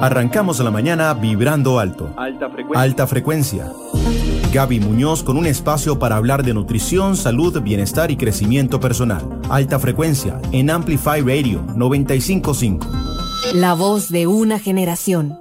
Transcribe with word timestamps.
Arrancamos 0.00 0.60
la 0.60 0.70
mañana 0.70 1.12
vibrando 1.12 1.80
alto. 1.80 2.14
Alta 2.16 2.48
frecuencia. 2.48 2.80
Alta 2.80 3.06
frecuencia. 3.08 3.72
Gaby 4.52 4.78
Muñoz 4.78 5.24
con 5.24 5.36
un 5.36 5.44
espacio 5.44 5.98
para 5.98 6.14
hablar 6.14 6.44
de 6.44 6.54
nutrición, 6.54 7.16
salud, 7.16 7.60
bienestar 7.62 8.12
y 8.12 8.16
crecimiento 8.16 8.78
personal. 8.78 9.40
Alta 9.50 9.80
frecuencia 9.80 10.40
en 10.52 10.70
Amplify 10.70 11.20
Radio 11.22 11.64
955. 11.74 12.86
La 13.54 13.74
voz 13.74 14.08
de 14.08 14.28
una 14.28 14.60
generación. 14.60 15.36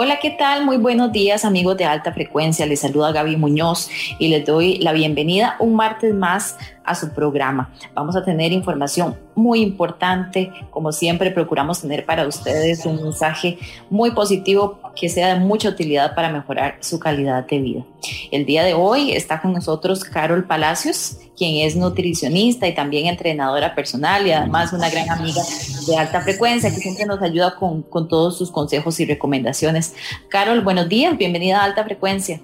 Hola, 0.00 0.20
¿qué 0.20 0.30
tal? 0.30 0.64
Muy 0.64 0.76
buenos 0.76 1.10
días 1.10 1.44
amigos 1.44 1.76
de 1.76 1.84
alta 1.84 2.12
frecuencia. 2.12 2.64
Les 2.66 2.78
saluda 2.78 3.10
Gaby 3.10 3.36
Muñoz 3.36 3.90
y 4.20 4.28
les 4.28 4.46
doy 4.46 4.78
la 4.78 4.92
bienvenida 4.92 5.56
un 5.58 5.74
martes 5.74 6.14
más 6.14 6.56
a 6.88 6.94
su 6.94 7.10
programa. 7.10 7.72
Vamos 7.94 8.16
a 8.16 8.24
tener 8.24 8.52
información 8.52 9.16
muy 9.34 9.60
importante. 9.60 10.50
Como 10.70 10.90
siempre, 10.90 11.30
procuramos 11.30 11.80
tener 11.80 12.04
para 12.04 12.26
ustedes 12.26 12.84
un 12.86 13.02
mensaje 13.02 13.58
muy 13.90 14.10
positivo 14.10 14.80
que 14.96 15.08
sea 15.08 15.34
de 15.34 15.40
mucha 15.40 15.68
utilidad 15.68 16.14
para 16.14 16.30
mejorar 16.30 16.78
su 16.80 16.98
calidad 16.98 17.46
de 17.46 17.58
vida. 17.58 17.84
El 18.32 18.46
día 18.46 18.64
de 18.64 18.74
hoy 18.74 19.12
está 19.12 19.40
con 19.40 19.52
nosotros 19.52 20.02
Carol 20.04 20.44
Palacios, 20.44 21.18
quien 21.36 21.64
es 21.64 21.76
nutricionista 21.76 22.66
y 22.66 22.74
también 22.74 23.06
entrenadora 23.06 23.74
personal 23.74 24.26
y 24.26 24.32
además 24.32 24.72
una 24.72 24.90
gran 24.90 25.08
amiga 25.10 25.42
de 25.86 25.96
alta 25.96 26.20
frecuencia 26.20 26.70
que 26.70 26.80
siempre 26.80 27.06
nos 27.06 27.22
ayuda 27.22 27.54
con, 27.54 27.82
con 27.82 28.08
todos 28.08 28.36
sus 28.36 28.50
consejos 28.50 28.98
y 29.00 29.06
recomendaciones. 29.06 29.94
Carol, 30.28 30.62
buenos 30.62 30.88
días, 30.88 31.16
bienvenida 31.16 31.60
a 31.60 31.64
alta 31.64 31.84
frecuencia. 31.84 32.40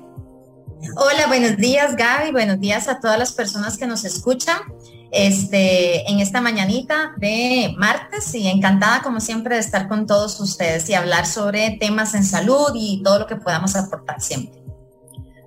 Hola, 0.92 1.26
buenos 1.28 1.56
días 1.56 1.96
Gaby, 1.96 2.30
buenos 2.32 2.60
días 2.60 2.88
a 2.88 3.00
todas 3.00 3.18
las 3.18 3.32
personas 3.32 3.78
que 3.78 3.86
nos 3.86 4.04
escuchan 4.04 4.58
este, 5.10 6.08
en 6.10 6.20
esta 6.20 6.40
mañanita 6.40 7.14
de 7.16 7.74
martes 7.78 8.34
y 8.34 8.46
encantada 8.48 9.02
como 9.02 9.20
siempre 9.20 9.54
de 9.54 9.60
estar 9.62 9.88
con 9.88 10.06
todos 10.06 10.38
ustedes 10.40 10.88
y 10.90 10.94
hablar 10.94 11.26
sobre 11.26 11.78
temas 11.80 12.14
en 12.14 12.24
salud 12.24 12.72
y 12.74 13.02
todo 13.02 13.20
lo 13.20 13.26
que 13.26 13.36
podamos 13.36 13.74
aportar 13.76 14.20
siempre. 14.20 14.62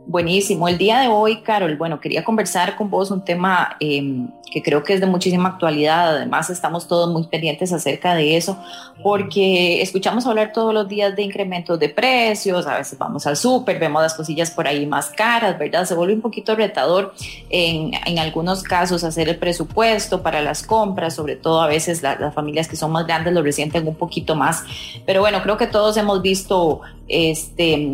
Buenísimo. 0.10 0.70
El 0.70 0.78
día 0.78 1.02
de 1.02 1.10
hoy, 1.10 1.42
Carol, 1.42 1.76
bueno, 1.76 2.00
quería 2.00 2.24
conversar 2.24 2.78
con 2.78 2.90
vos 2.90 3.12
un 3.12 3.26
tema 3.26 3.76
em, 3.82 4.30
que 4.50 4.64
creo 4.64 4.82
que 4.82 4.94
es 4.94 5.02
de 5.02 5.06
muchísima 5.06 5.50
actualidad. 5.50 6.16
Además, 6.16 6.50
estamos 6.50 6.88
todos 6.88 7.12
muy 7.12 7.24
pendientes 7.24 7.74
acerca 7.74 8.16
de 8.16 8.38
eso, 8.38 8.58
porque 9.04 9.82
escuchamos 9.82 10.26
hablar 10.26 10.54
todos 10.54 10.74
los 10.74 10.88
días 10.88 11.14
de 11.14 11.24
incrementos 11.24 11.78
de 11.78 11.90
precios. 11.90 12.66
A 12.68 12.78
veces 12.78 12.98
vamos 12.98 13.28
al 13.28 13.36
súper, 13.36 13.80
vemos 13.80 14.02
las 14.02 14.14
cosillas 14.14 14.50
por 14.50 14.66
ahí 14.66 14.86
más 14.86 15.10
caras, 15.10 15.60
¿verdad? 15.60 15.84
Se 15.84 15.94
vuelve 15.94 16.14
un 16.14 16.22
poquito 16.22 16.56
retador 16.56 17.14
en, 17.50 17.92
en 18.06 18.18
algunos 18.18 18.64
casos 18.64 19.04
hacer 19.04 19.28
el 19.28 19.36
presupuesto 19.36 20.24
para 20.24 20.40
las 20.40 20.64
compras, 20.64 21.16
sobre 21.16 21.36
todo 21.36 21.62
a 21.62 21.68
veces 21.68 22.02
las 22.02 22.34
familias 22.34 22.70
que 22.70 22.78
son 22.78 22.94
más 22.94 23.06
grandes 23.06 23.34
lo 23.34 23.44
resienten 23.44 23.86
un 23.86 23.96
poquito 23.96 24.36
más. 24.36 24.64
Pero 25.06 25.20
bueno, 25.20 25.44
creo 25.44 25.58
que 25.58 25.68
todos 25.68 25.98
hemos 25.98 26.22
visto 26.22 26.80
este 27.08 27.90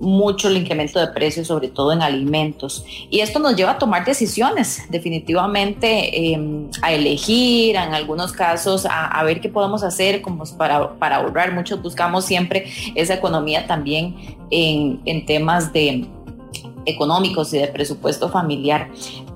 mucho 0.00 0.48
el 0.48 0.56
incremento 0.56 0.98
de 0.98 1.08
precios, 1.08 1.46
sobre 1.46 1.68
todo 1.68 1.92
en 1.92 2.02
alimentos. 2.02 2.84
Y 3.10 3.20
esto 3.20 3.38
nos 3.38 3.56
lleva 3.56 3.72
a 3.72 3.78
tomar 3.78 4.04
decisiones, 4.04 4.82
definitivamente, 4.90 6.32
em, 6.32 6.68
a 6.82 6.92
elegir, 6.92 7.76
en 7.76 7.94
algunos 7.94 8.32
casos, 8.32 8.86
a, 8.88 9.22
ver 9.24 9.40
qué 9.40 9.48
podemos 9.48 9.82
hacer 9.82 10.20
como 10.20 10.44
para, 10.58 10.94
para, 10.98 11.16
ahorrar. 11.16 11.54
Muchos 11.54 11.80
buscamos 11.80 12.24
siempre 12.24 12.66
esa 12.94 13.14
economía 13.14 13.66
también 13.66 14.16
en, 14.50 15.00
en 15.06 15.24
temas 15.24 15.72
de 15.72 16.06
económicos 16.86 17.54
y 17.54 17.58
de 17.58 17.68
presupuesto 17.68 18.28
familiar 18.28 18.90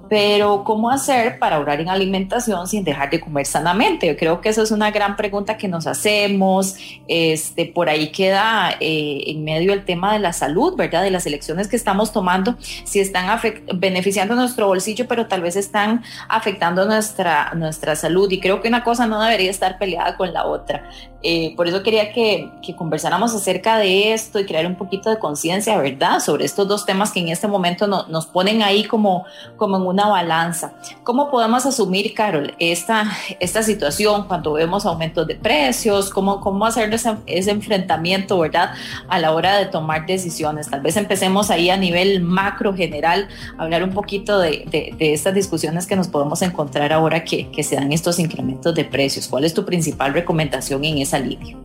pero 0.09 0.65
¿cómo 0.65 0.91
hacer 0.91 1.39
para 1.39 1.57
ahorrar 1.57 1.81
en 1.81 1.89
alimentación 1.89 2.67
sin 2.67 2.85
dejar 2.85 3.11
de 3.11 3.21
comer 3.21 3.47
sanamente? 3.47 4.07
Yo 4.07 4.17
creo 4.17 4.41
que 4.41 4.49
esa 4.49 4.63
es 4.63 4.71
una 4.71 4.91
gran 4.91 5.17
pregunta 5.17 5.57
que 5.57 5.69
nos 5.69 5.87
hacemos. 5.87 6.77
Este, 7.07 7.67
por 7.67 7.89
ahí 7.89 8.11
queda 8.11 8.71
eh, 8.81 9.25
en 9.27 9.45
medio 9.45 9.73
el 9.73 9.85
tema 9.85 10.13
de 10.13 10.19
la 10.19 10.33
salud, 10.33 10.77
¿verdad? 10.77 11.03
De 11.03 11.11
las 11.11 11.27
elecciones 11.27 11.69
que 11.69 11.77
estamos 11.77 12.13
tomando, 12.13 12.57
si 12.85 13.01
están 13.01 13.29
beneficiando 13.75 14.35
nuestro 14.35 14.67
bolsillo, 14.67 15.07
pero 15.07 15.27
tal 15.27 15.43
vez 15.43 15.57
están 15.57 16.03
afectando 16.29 16.87
nuestra, 16.87 17.53
nuestra 17.55 17.95
salud. 17.95 18.31
Y 18.31 18.41
creo 18.41 18.63
que 18.63 18.69
una 18.69 18.85
cosa 18.85 19.07
no 19.07 19.23
debería 19.23 19.51
estar 19.51 19.79
peleada 19.79 20.17
con 20.17 20.33
la 20.33 20.47
otra. 20.47 20.89
Eh, 21.23 21.55
por 21.57 21.67
eso 21.67 21.83
quería 21.83 22.13
que, 22.13 22.49
que, 22.63 22.77
conversáramos 22.77 23.35
acerca 23.35 23.77
de 23.77 24.13
esto 24.13 24.39
y 24.39 24.47
crear 24.47 24.67
un 24.67 24.77
poquito 24.77 25.11
de 25.11 25.19
conciencia, 25.19 25.77
¿verdad? 25.77 26.21
Sobre 26.21 26.45
estos 26.45 26.69
dos 26.69 26.87
temas 26.87 27.11
que 27.11 27.19
en 27.19 27.29
este 27.29 27.49
momento 27.49 27.89
nos 27.89 28.27
ponen 28.27 28.63
ahí 28.63 28.85
como, 28.85 29.25
como 29.57 29.79
en 29.79 29.83
una 29.83 29.98
balanza. 30.07 30.75
¿Cómo 31.03 31.31
podemos 31.31 31.67
asumir, 31.67 32.15
Carol, 32.15 32.55
esta, 32.61 33.11
esta 33.41 33.63
situación 33.63 34.29
cuando 34.29 34.53
vemos 34.53 34.87
aumentos 34.87 35.27
de 35.27 35.35
precios? 35.35 36.11
¿Cómo, 36.11 36.41
cómo 36.41 36.65
hacer 36.67 36.95
ese, 36.95 37.17
ese 37.27 37.51
enfrentamiento, 37.51 38.39
¿verdad? 38.39 38.73
A 39.09 39.19
la 39.19 39.33
hora 39.33 39.57
de 39.57 39.67
tomar 39.67 40.07
decisiones. 40.07 40.71
Tal 40.71 40.81
vez 40.81 40.97
empecemos 40.97 41.51
ahí 41.51 41.71
a 41.71 41.77
nivel 41.77 42.21
macro 42.21 42.75
general, 42.75 43.29
hablar 43.57 43.83
un 43.83 43.91
poquito 43.91 44.39
de, 44.39 44.65
de, 44.71 44.95
de 44.97 45.13
estas 45.13 45.35
discusiones 45.35 45.87
que 45.87 45.97
nos 45.97 46.09
podemos 46.09 46.43
encontrar 46.43 46.93
ahora 46.93 47.25
que, 47.25 47.51
que 47.51 47.65
se 47.65 47.77
dan 47.77 47.93
estos 47.93 48.19
incrementos 48.19 48.75
de 48.75 48.85
precios. 48.85 49.27
¿Cuál 49.27 49.45
es 49.45 49.55
tu 49.55 49.65
principal 49.65 50.13
recomendación 50.13 50.85
en 50.85 50.99
esa 50.99 51.19
línea? 51.19 51.57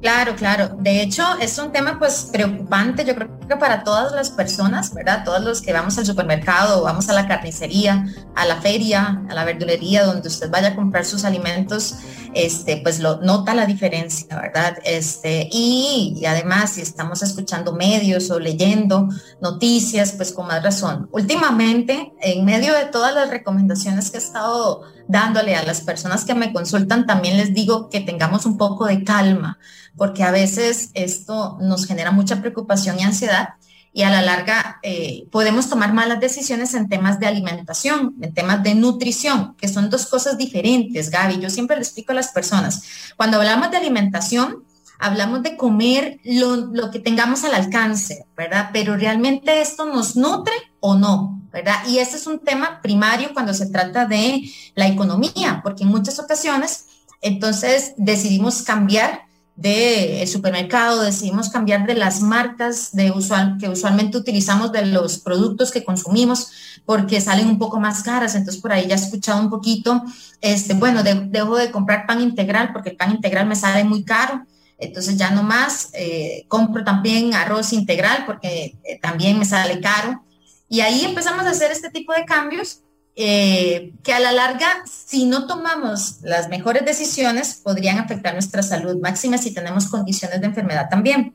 Claro, 0.00 0.36
claro. 0.36 0.68
De 0.78 1.02
hecho, 1.02 1.24
es 1.40 1.58
un 1.58 1.72
tema 1.72 1.98
pues 1.98 2.28
preocupante, 2.32 3.04
yo 3.04 3.16
creo 3.16 3.36
que 3.48 3.56
para 3.56 3.82
todas 3.82 4.12
las 4.12 4.30
personas, 4.30 4.94
¿verdad? 4.94 5.24
Todos 5.24 5.42
los 5.42 5.60
que 5.60 5.72
vamos 5.72 5.98
al 5.98 6.06
supermercado, 6.06 6.84
vamos 6.84 7.08
a 7.08 7.12
la 7.12 7.26
carnicería, 7.26 8.06
a 8.36 8.46
la 8.46 8.60
feria, 8.60 9.22
a 9.28 9.34
la 9.34 9.44
verdulería, 9.44 10.04
donde 10.04 10.28
usted 10.28 10.50
vaya 10.50 10.68
a 10.68 10.76
comprar 10.76 11.04
sus 11.04 11.24
alimentos, 11.24 11.96
este, 12.34 12.78
pues 12.78 13.00
lo 13.00 13.20
nota 13.20 13.54
la 13.54 13.66
diferencia, 13.66 14.40
¿verdad? 14.40 14.78
Este, 14.84 15.48
y, 15.50 16.14
y 16.16 16.26
además, 16.26 16.72
si 16.72 16.80
estamos 16.80 17.22
escuchando 17.22 17.72
medios 17.72 18.30
o 18.30 18.38
leyendo 18.38 19.08
noticias, 19.40 20.12
pues 20.12 20.32
con 20.32 20.46
más 20.46 20.62
razón. 20.62 21.08
Últimamente, 21.12 22.12
en 22.20 22.44
medio 22.44 22.74
de 22.74 22.86
todas 22.86 23.14
las 23.14 23.30
recomendaciones 23.30 24.10
que 24.10 24.18
he 24.18 24.20
estado 24.20 24.82
dándole 25.08 25.56
a 25.56 25.64
las 25.64 25.80
personas 25.80 26.24
que 26.24 26.34
me 26.34 26.52
consultan, 26.52 27.06
también 27.06 27.36
les 27.36 27.54
digo 27.54 27.88
que 27.88 28.00
tengamos 28.00 28.46
un 28.46 28.58
poco 28.58 28.86
de 28.86 29.04
calma, 29.04 29.58
porque 29.96 30.22
a 30.22 30.30
veces 30.30 30.90
esto 30.94 31.58
nos 31.60 31.86
genera 31.86 32.10
mucha 32.10 32.40
preocupación 32.40 32.98
y 32.98 33.02
ansiedad 33.02 33.54
y 33.92 34.02
a 34.02 34.10
la 34.10 34.22
larga 34.22 34.78
eh, 34.82 35.26
podemos 35.30 35.68
tomar 35.68 35.92
malas 35.92 36.20
decisiones 36.20 36.74
en 36.74 36.88
temas 36.88 37.18
de 37.18 37.26
alimentación, 37.26 38.14
en 38.20 38.34
temas 38.34 38.62
de 38.62 38.74
nutrición, 38.74 39.54
que 39.56 39.68
son 39.68 39.90
dos 39.90 40.06
cosas 40.06 40.38
diferentes, 40.38 41.10
Gaby. 41.10 41.40
Yo 41.40 41.50
siempre 41.50 41.76
le 41.76 41.82
explico 41.82 42.12
a 42.12 42.16
las 42.16 42.28
personas, 42.28 42.82
cuando 43.16 43.38
hablamos 43.38 43.70
de 43.70 43.78
alimentación, 43.78 44.64
hablamos 44.98 45.42
de 45.42 45.56
comer 45.56 46.20
lo, 46.24 46.56
lo, 46.56 46.90
que 46.90 46.98
tengamos 46.98 47.44
al 47.44 47.54
alcance, 47.54 48.26
¿verdad? 48.36 48.70
Pero 48.72 48.96
realmente 48.96 49.60
esto 49.60 49.86
nos 49.86 50.16
nutre 50.16 50.54
o 50.80 50.96
no, 50.96 51.40
¿verdad? 51.52 51.76
Y 51.86 51.98
este 51.98 52.16
es 52.16 52.26
un 52.26 52.40
tema 52.40 52.80
primario 52.82 53.32
cuando 53.32 53.54
se 53.54 53.70
trata 53.70 54.06
de 54.06 54.42
la 54.74 54.88
economía, 54.88 55.60
porque 55.62 55.84
en 55.84 55.90
muchas 55.90 56.18
ocasiones 56.18 56.86
entonces 57.20 57.94
decidimos 57.96 58.62
cambiar 58.62 59.27
de 59.58 60.24
supermercado, 60.28 61.02
decidimos 61.02 61.48
cambiar 61.48 61.84
de 61.84 61.96
las 61.96 62.20
marcas 62.20 62.92
de 62.92 63.10
usual, 63.10 63.56
que 63.58 63.68
usualmente 63.68 64.16
utilizamos 64.16 64.70
de 64.70 64.86
los 64.86 65.18
productos 65.18 65.72
que 65.72 65.82
consumimos 65.82 66.52
porque 66.86 67.20
salen 67.20 67.48
un 67.48 67.58
poco 67.58 67.80
más 67.80 68.04
caras. 68.04 68.36
Entonces 68.36 68.62
por 68.62 68.72
ahí 68.72 68.86
ya 68.86 68.94
he 68.94 68.98
escuchado 68.98 69.40
un 69.40 69.50
poquito, 69.50 70.00
este, 70.40 70.74
bueno, 70.74 71.02
de, 71.02 71.26
dejo 71.26 71.56
de 71.56 71.72
comprar 71.72 72.06
pan 72.06 72.20
integral 72.20 72.72
porque 72.72 72.90
el 72.90 72.96
pan 72.96 73.10
integral 73.10 73.48
me 73.48 73.56
sale 73.56 73.82
muy 73.82 74.04
caro. 74.04 74.46
Entonces 74.78 75.16
ya 75.16 75.32
no 75.32 75.42
más, 75.42 75.90
eh, 75.92 76.44
compro 76.46 76.84
también 76.84 77.34
arroz 77.34 77.72
integral 77.72 78.26
porque 78.26 78.78
eh, 78.84 79.00
también 79.02 79.40
me 79.40 79.44
sale 79.44 79.80
caro. 79.80 80.22
Y 80.68 80.82
ahí 80.82 81.04
empezamos 81.04 81.44
a 81.44 81.50
hacer 81.50 81.72
este 81.72 81.90
tipo 81.90 82.12
de 82.12 82.24
cambios 82.24 82.82
eh, 83.20 83.94
que 84.04 84.12
a 84.12 84.20
la 84.20 84.30
larga, 84.30 84.68
si 84.86 85.26
no 85.26 85.48
tomamos 85.48 86.18
las 86.22 86.48
mejores 86.48 86.84
decisiones, 86.84 87.60
podrían 87.64 87.98
afectar 87.98 88.32
nuestra 88.32 88.62
salud 88.62 88.96
máxima 89.02 89.38
si 89.38 89.52
tenemos 89.52 89.88
condiciones 89.88 90.40
de 90.40 90.46
enfermedad 90.46 90.88
también. 90.88 91.34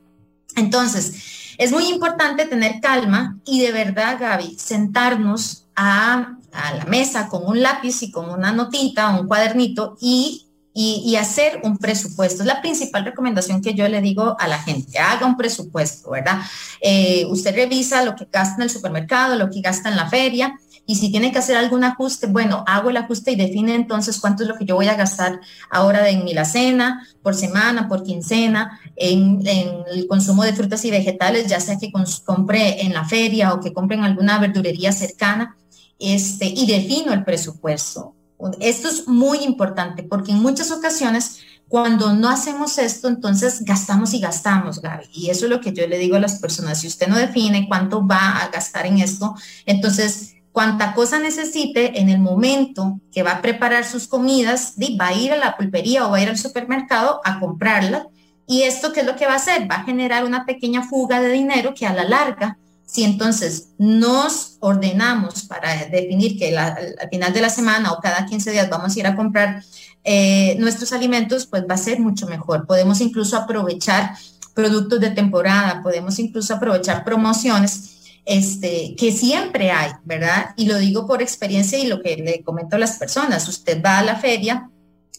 Entonces, 0.56 1.54
es 1.58 1.72
muy 1.72 1.88
importante 1.88 2.46
tener 2.46 2.80
calma 2.80 3.38
y 3.44 3.60
de 3.60 3.72
verdad, 3.72 4.16
Gaby, 4.18 4.56
sentarnos 4.58 5.66
a, 5.76 6.38
a 6.52 6.74
la 6.74 6.86
mesa 6.86 7.28
con 7.28 7.46
un 7.46 7.60
lápiz 7.60 8.02
y 8.02 8.10
con 8.10 8.30
una 8.30 8.50
notita, 8.50 9.10
un 9.10 9.28
cuadernito 9.28 9.98
y 10.00 10.44
y, 10.76 11.14
hacer 11.14 11.60
un 11.62 11.78
presupuesto. 11.78 12.42
Es 12.42 12.48
la 12.48 12.60
principal 12.60 13.04
recomendación 13.04 13.62
que 13.62 13.74
yo 13.74 13.88
le 13.88 14.00
digo 14.00 14.36
a 14.40 14.48
la 14.48 14.58
gente, 14.58 14.98
haga 14.98 15.24
un 15.24 15.36
presupuesto, 15.36 16.10
¿verdad? 16.10 16.40
Eh, 16.80 17.24
usted 17.28 17.54
revisa 17.54 18.04
lo 18.04 18.16
que 18.16 18.26
gasta 18.30 18.56
en 18.56 18.62
el 18.62 18.70
supermercado, 18.70 19.36
lo 19.36 19.48
que 19.50 19.60
gasta 19.60 19.88
en 19.88 19.96
la 19.96 20.10
feria. 20.10 20.58
Y 20.86 20.96
si 20.96 21.10
tiene 21.10 21.32
que 21.32 21.38
hacer 21.38 21.56
algún 21.56 21.82
ajuste, 21.82 22.26
bueno, 22.26 22.62
hago 22.66 22.90
el 22.90 22.96
ajuste 22.98 23.32
y 23.32 23.36
define 23.36 23.74
entonces 23.74 24.20
cuánto 24.20 24.42
es 24.42 24.48
lo 24.48 24.56
que 24.56 24.66
yo 24.66 24.74
voy 24.74 24.88
a 24.88 24.96
gastar 24.96 25.40
ahora 25.70 26.08
en 26.10 26.24
mi 26.24 26.34
la 26.34 26.44
cena, 26.44 27.06
por 27.22 27.34
semana, 27.34 27.88
por 27.88 28.02
quincena, 28.02 28.80
en, 28.96 29.46
en, 29.46 29.68
el 29.92 30.06
consumo 30.06 30.44
de 30.44 30.52
frutas 30.52 30.84
y 30.84 30.90
vegetales, 30.90 31.46
ya 31.46 31.60
sea 31.60 31.78
que 31.78 31.90
compre 32.24 32.82
en 32.82 32.92
la 32.92 33.04
feria 33.04 33.54
o 33.54 33.60
que 33.60 33.72
compre 33.72 33.96
en 33.96 34.04
alguna 34.04 34.38
verdurería 34.38 34.92
cercana, 34.92 35.56
este, 35.98 36.46
y 36.46 36.66
defino 36.66 37.12
el 37.12 37.24
presupuesto 37.24 38.14
Esto 38.60 38.88
es 38.88 39.06
muy 39.06 39.38
importante 39.38 40.02
porque 40.02 40.32
en 40.32 40.42
muchas 40.42 40.70
ocasiones 40.70 41.40
cuando 41.68 42.12
no 42.12 42.28
hacemos 42.28 42.78
esto, 42.78 43.08
entonces 43.08 43.64
gastamos 43.64 44.12
y 44.12 44.20
gastamos, 44.20 44.80
Gaby. 44.80 45.06
Y 45.12 45.30
eso 45.30 45.46
es 45.46 45.50
lo 45.50 45.60
que 45.60 45.72
yo 45.72 45.86
le 45.86 45.98
digo 45.98 46.16
a 46.16 46.20
las 46.20 46.38
personas. 46.38 46.80
Si 46.80 46.86
usted 46.86 47.08
no 47.08 47.16
define 47.16 47.66
cuánto 47.66 48.06
va 48.06 48.42
a 48.42 48.48
gastar 48.50 48.86
en 48.86 48.98
esto, 48.98 49.34
entonces 49.64 50.33
cuánta 50.54 50.94
cosa 50.94 51.18
necesite 51.18 52.00
en 52.00 52.08
el 52.08 52.20
momento 52.20 53.00
que 53.10 53.24
va 53.24 53.32
a 53.32 53.42
preparar 53.42 53.84
sus 53.84 54.06
comidas, 54.06 54.74
va 55.00 55.08
a 55.08 55.12
ir 55.12 55.32
a 55.32 55.36
la 55.36 55.56
pulpería 55.56 56.06
o 56.06 56.12
va 56.12 56.18
a 56.18 56.22
ir 56.22 56.28
al 56.28 56.38
supermercado 56.38 57.20
a 57.24 57.40
comprarla. 57.40 58.06
Y 58.46 58.62
esto, 58.62 58.92
¿qué 58.92 59.00
es 59.00 59.06
lo 59.06 59.16
que 59.16 59.26
va 59.26 59.32
a 59.32 59.36
hacer? 59.36 59.68
Va 59.68 59.78
a 59.78 59.84
generar 59.84 60.24
una 60.24 60.46
pequeña 60.46 60.84
fuga 60.84 61.20
de 61.20 61.32
dinero 61.32 61.74
que 61.74 61.86
a 61.86 61.92
la 61.92 62.04
larga 62.04 62.56
si 62.86 63.02
entonces 63.02 63.70
nos 63.78 64.58
ordenamos 64.60 65.42
para 65.42 65.86
definir 65.86 66.38
que 66.38 66.56
al 66.56 67.08
final 67.10 67.32
de 67.32 67.40
la 67.40 67.50
semana 67.50 67.90
o 67.90 67.98
cada 67.98 68.24
15 68.24 68.52
días 68.52 68.70
vamos 68.70 68.94
a 68.94 69.00
ir 69.00 69.08
a 69.08 69.16
comprar 69.16 69.64
eh, 70.04 70.54
nuestros 70.60 70.92
alimentos, 70.92 71.46
pues 71.46 71.64
va 71.68 71.74
a 71.74 71.78
ser 71.78 71.98
mucho 71.98 72.28
mejor. 72.28 72.64
Podemos 72.64 73.00
incluso 73.00 73.36
aprovechar 73.36 74.14
productos 74.54 75.00
de 75.00 75.10
temporada, 75.10 75.82
podemos 75.82 76.20
incluso 76.20 76.54
aprovechar 76.54 77.02
promociones 77.02 77.93
este, 78.24 78.94
que 78.96 79.12
siempre 79.12 79.70
hay, 79.70 79.92
¿verdad? 80.04 80.54
Y 80.56 80.66
lo 80.66 80.78
digo 80.78 81.06
por 81.06 81.22
experiencia 81.22 81.78
y 81.78 81.86
lo 81.86 82.02
que 82.02 82.16
le 82.16 82.42
comento 82.42 82.76
a 82.76 82.78
las 82.78 82.98
personas. 82.98 83.48
Usted 83.48 83.82
va 83.82 83.98
a 83.98 84.04
la 84.04 84.16
feria 84.16 84.70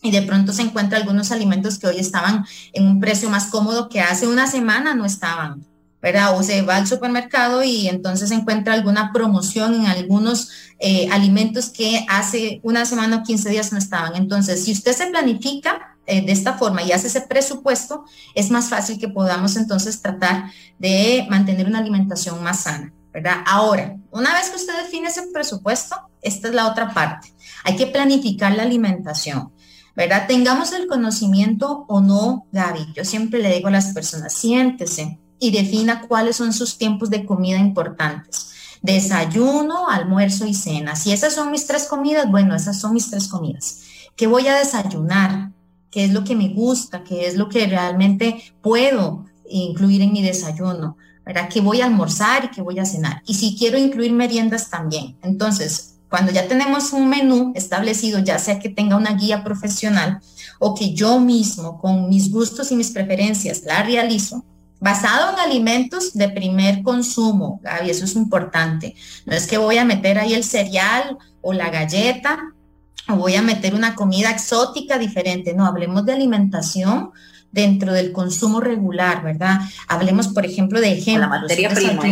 y 0.02 0.12
de 0.12 0.22
pronto 0.22 0.54
se 0.54 0.62
encuentra 0.62 0.98
algunos 0.98 1.31
alimentos 1.31 1.80
que 1.80 1.88
hoy 1.88 2.00
estaban 2.00 2.46
en 2.74 2.88
un 2.88 3.00
precio 3.00 3.30
más 3.30 3.48
cómodo 3.48 3.90
que 3.90 4.02
hace 4.02 4.28
una 4.28 4.48
semana 4.48 4.94
no 4.96 5.06
estaban. 5.06 5.66
¿verdad? 6.06 6.38
O 6.38 6.44
se 6.44 6.62
va 6.62 6.75
al 6.75 6.86
supermercado 6.86 7.63
y 7.63 7.88
entonces 7.88 8.30
encuentra 8.30 8.75
alguna 8.75 9.12
promoción 9.12 9.74
en 9.74 9.88
algunos 9.88 10.52
eh, 10.78 11.10
alimentos 11.12 11.69
que 11.69 12.06
hace 12.07 12.60
una 12.62 12.86
semana 12.86 13.18
o 13.18 13.24
15 13.24 13.50
días 13.50 13.72
no 13.72 13.80
estaban. 13.80 14.16
Entonces, 14.16 14.66
si 14.66 14.72
usted 14.72 14.94
se 14.94 15.07
planifica 15.07 15.98
eh, 16.06 16.24
de 16.24 16.31
esta 16.31 16.54
forma 16.60 16.84
y 16.84 16.92
hace 16.92 17.07
ese 17.07 17.22
presupuesto, 17.22 18.06
es 18.36 18.52
más 18.52 18.69
fácil 18.69 19.00
que 19.00 19.07
podamos 19.07 19.56
entonces 19.56 20.00
tratar 20.00 20.52
de 20.78 21.25
mantener 21.28 21.66
una 21.66 21.80
alimentación 21.80 22.44
más 22.44 22.60
sana, 22.60 22.94
¿verdad? 23.15 23.44
Ahora, 23.45 23.95
una 24.12 24.33
vez 24.33 24.50
que 24.50 24.57
usted 24.57 24.75
define 24.83 25.07
ese 25.07 25.27
presupuesto, 25.33 25.95
esta 26.21 26.50
es 26.50 26.53
la 26.53 26.67
otra 26.67 26.94
parte. 26.94 27.33
Hay 27.63 27.77
que 27.77 27.88
planificar 27.88 28.53
la 28.53 28.63
alimentación. 28.63 29.53
¿verdad? 29.95 30.27
Tengamos 30.27 30.73
el 30.73 30.88
conocimiento 30.88 31.85
o 31.88 32.01
no, 32.01 32.45
Gaby. 32.51 32.91
Yo 32.94 33.06
siempre 33.06 33.41
le 33.41 33.53
digo 33.53 33.69
a 33.69 33.71
las 33.71 33.94
personas, 33.94 34.33
siéntese, 34.33 35.17
y 35.39 35.51
defina 35.51 36.01
cuáles 36.01 36.35
son 36.35 36.51
sus 36.51 36.77
tiempos 36.77 37.09
de 37.09 37.25
comida 37.25 37.57
importantes. 37.57 38.51
Desayuno, 38.81 39.88
almuerzo 39.88 40.45
y 40.45 40.53
cena. 40.53 40.97
Si 40.97 41.13
esas 41.13 41.33
son 41.33 41.51
mis 41.51 41.65
tres 41.65 41.85
comidas, 41.85 42.29
bueno, 42.29 42.53
esas 42.53 42.77
son 42.77 42.94
mis 42.94 43.09
tres 43.09 43.29
comidas. 43.29 43.83
¿Qué 44.18 44.27
voy 44.27 44.50
a 44.50 44.56
desayunar? 44.56 45.51
¿Qué 45.89 46.03
es 46.03 46.11
lo 46.11 46.25
que 46.25 46.35
me 46.35 46.50
gusta? 46.50 47.06
¿Qué 47.06 47.27
es 47.27 47.38
lo 47.38 47.47
que 47.47 47.65
realmente 47.65 48.44
puedo 48.61 49.23
incluir 49.50 50.01
en 50.01 50.11
mi 50.11 50.21
desayuno? 50.21 50.97
¿Verdad? 51.25 51.50
¿Qué 51.51 51.60
voy 51.62 51.81
a 51.81 51.86
almorzar 51.86 52.45
y 52.45 52.48
qué 52.50 52.62
voy 52.62 52.80
a 52.80 52.86
cenar? 52.86 53.22
Y 53.25 53.33
si 53.33 53.57
quiero 53.57 53.77
incluir 53.77 54.12
meriendas 54.12 54.69
también. 54.69 55.18
Entonces, 55.24 55.95
cuando 56.10 56.31
ya 56.31 56.48
tenemos 56.48 56.94
un 56.94 57.10
menú 57.10 57.51
establecido, 57.56 58.19
ya 58.19 58.38
sea 58.39 58.60
que 58.60 58.69
tenga 58.69 58.95
una 58.95 59.13
guía 59.13 59.44
profesional 59.44 60.22
o 60.60 60.75
que 60.75 60.94
yo 60.94 61.19
mismo, 61.19 61.80
con 61.80 62.10
mis 62.10 62.31
gustos 62.31 62.72
y 62.72 62.75
mis 62.75 62.92
preferencias, 62.92 63.63
la 63.63 63.83
realizo, 63.83 64.45
basado 64.80 65.33
en 65.33 65.39
alimentos 65.39 66.13
de 66.13 66.30
primer 66.30 66.83
consumo, 66.83 67.60
Gaby, 67.63 67.89
eso 67.89 68.06
es 68.06 68.16
importante. 68.16 68.95
No 69.25 69.36
es 69.36 69.48
que 69.48 69.57
voy 69.57 69.78
a 69.78 69.86
meter 69.86 70.19
ahí 70.19 70.33
el 70.33 70.44
cereal 70.44 71.18
o 71.42 71.54
la 71.54 71.69
galleta 71.69 72.38
o 73.10 73.16
voy 73.16 73.36
a 73.36 73.42
meter 73.42 73.75
una 73.75 73.95
comida 73.95 74.31
exótica 74.31 74.98
diferente, 74.98 75.54
no, 75.54 75.66
hablemos 75.66 76.06
de 76.06 76.13
alimentación 76.13 77.12
dentro 77.56 77.94
del 77.94 78.12
consumo 78.12 78.60
regular, 78.60 79.24
¿verdad? 79.24 79.62
Hablemos, 79.88 80.28
por 80.28 80.46
ejemplo, 80.46 80.81
de 80.81 80.92
ejemplo. 80.92 81.22
La 81.22 81.40
materia 81.40 81.69
prima. 81.69 82.04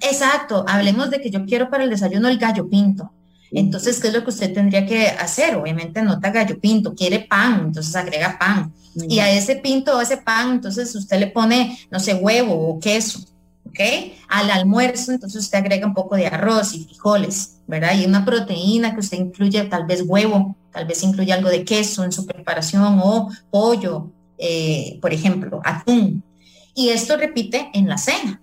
Exacto, 0.00 0.64
hablemos 0.66 1.10
de 1.10 1.20
que 1.20 1.30
yo 1.30 1.44
quiero 1.44 1.68
para 1.68 1.84
el 1.84 1.90
desayuno 1.90 2.28
el 2.28 2.38
gallo 2.38 2.68
pinto. 2.70 3.12
Entonces, 3.50 3.98
¿qué 3.98 4.08
es 4.08 4.14
lo 4.14 4.22
que 4.22 4.30
usted 4.30 4.54
tendría 4.54 4.86
que 4.86 5.08
hacer? 5.08 5.56
Obviamente 5.56 6.02
nota 6.02 6.30
gallo 6.30 6.58
pinto, 6.60 6.94
quiere 6.94 7.18
pan, 7.18 7.62
entonces 7.66 7.94
agrega 7.96 8.38
pan. 8.38 8.72
Y 8.94 9.18
a 9.18 9.28
ese 9.30 9.56
pinto 9.56 9.98
o 9.98 10.00
ese 10.00 10.18
pan, 10.18 10.52
entonces 10.52 10.94
usted 10.94 11.18
le 11.18 11.26
pone, 11.26 11.76
no 11.90 11.98
sé, 11.98 12.14
huevo 12.14 12.54
o 12.54 12.78
queso, 12.78 13.18
¿ok? 13.66 13.80
Al 14.28 14.52
almuerzo, 14.52 15.10
entonces 15.10 15.42
usted 15.42 15.58
agrega 15.58 15.84
un 15.84 15.94
poco 15.94 16.14
de 16.14 16.28
arroz 16.28 16.74
y 16.74 16.84
frijoles, 16.84 17.56
¿verdad? 17.66 17.98
Y 17.98 18.06
una 18.06 18.24
proteína 18.24 18.94
que 18.94 19.00
usted 19.00 19.18
incluye, 19.18 19.64
tal 19.64 19.84
vez 19.84 20.04
huevo, 20.06 20.56
tal 20.72 20.86
vez 20.86 21.02
incluye 21.02 21.32
algo 21.32 21.48
de 21.48 21.64
queso 21.64 22.04
en 22.04 22.12
su 22.12 22.24
preparación 22.24 23.00
o 23.02 23.30
pollo, 23.50 24.12
eh, 24.40 24.98
por 25.00 25.12
ejemplo, 25.12 25.60
atún. 25.64 26.24
Y 26.74 26.88
esto 26.88 27.16
repite 27.16 27.70
en 27.74 27.88
la 27.88 27.98
cena, 27.98 28.40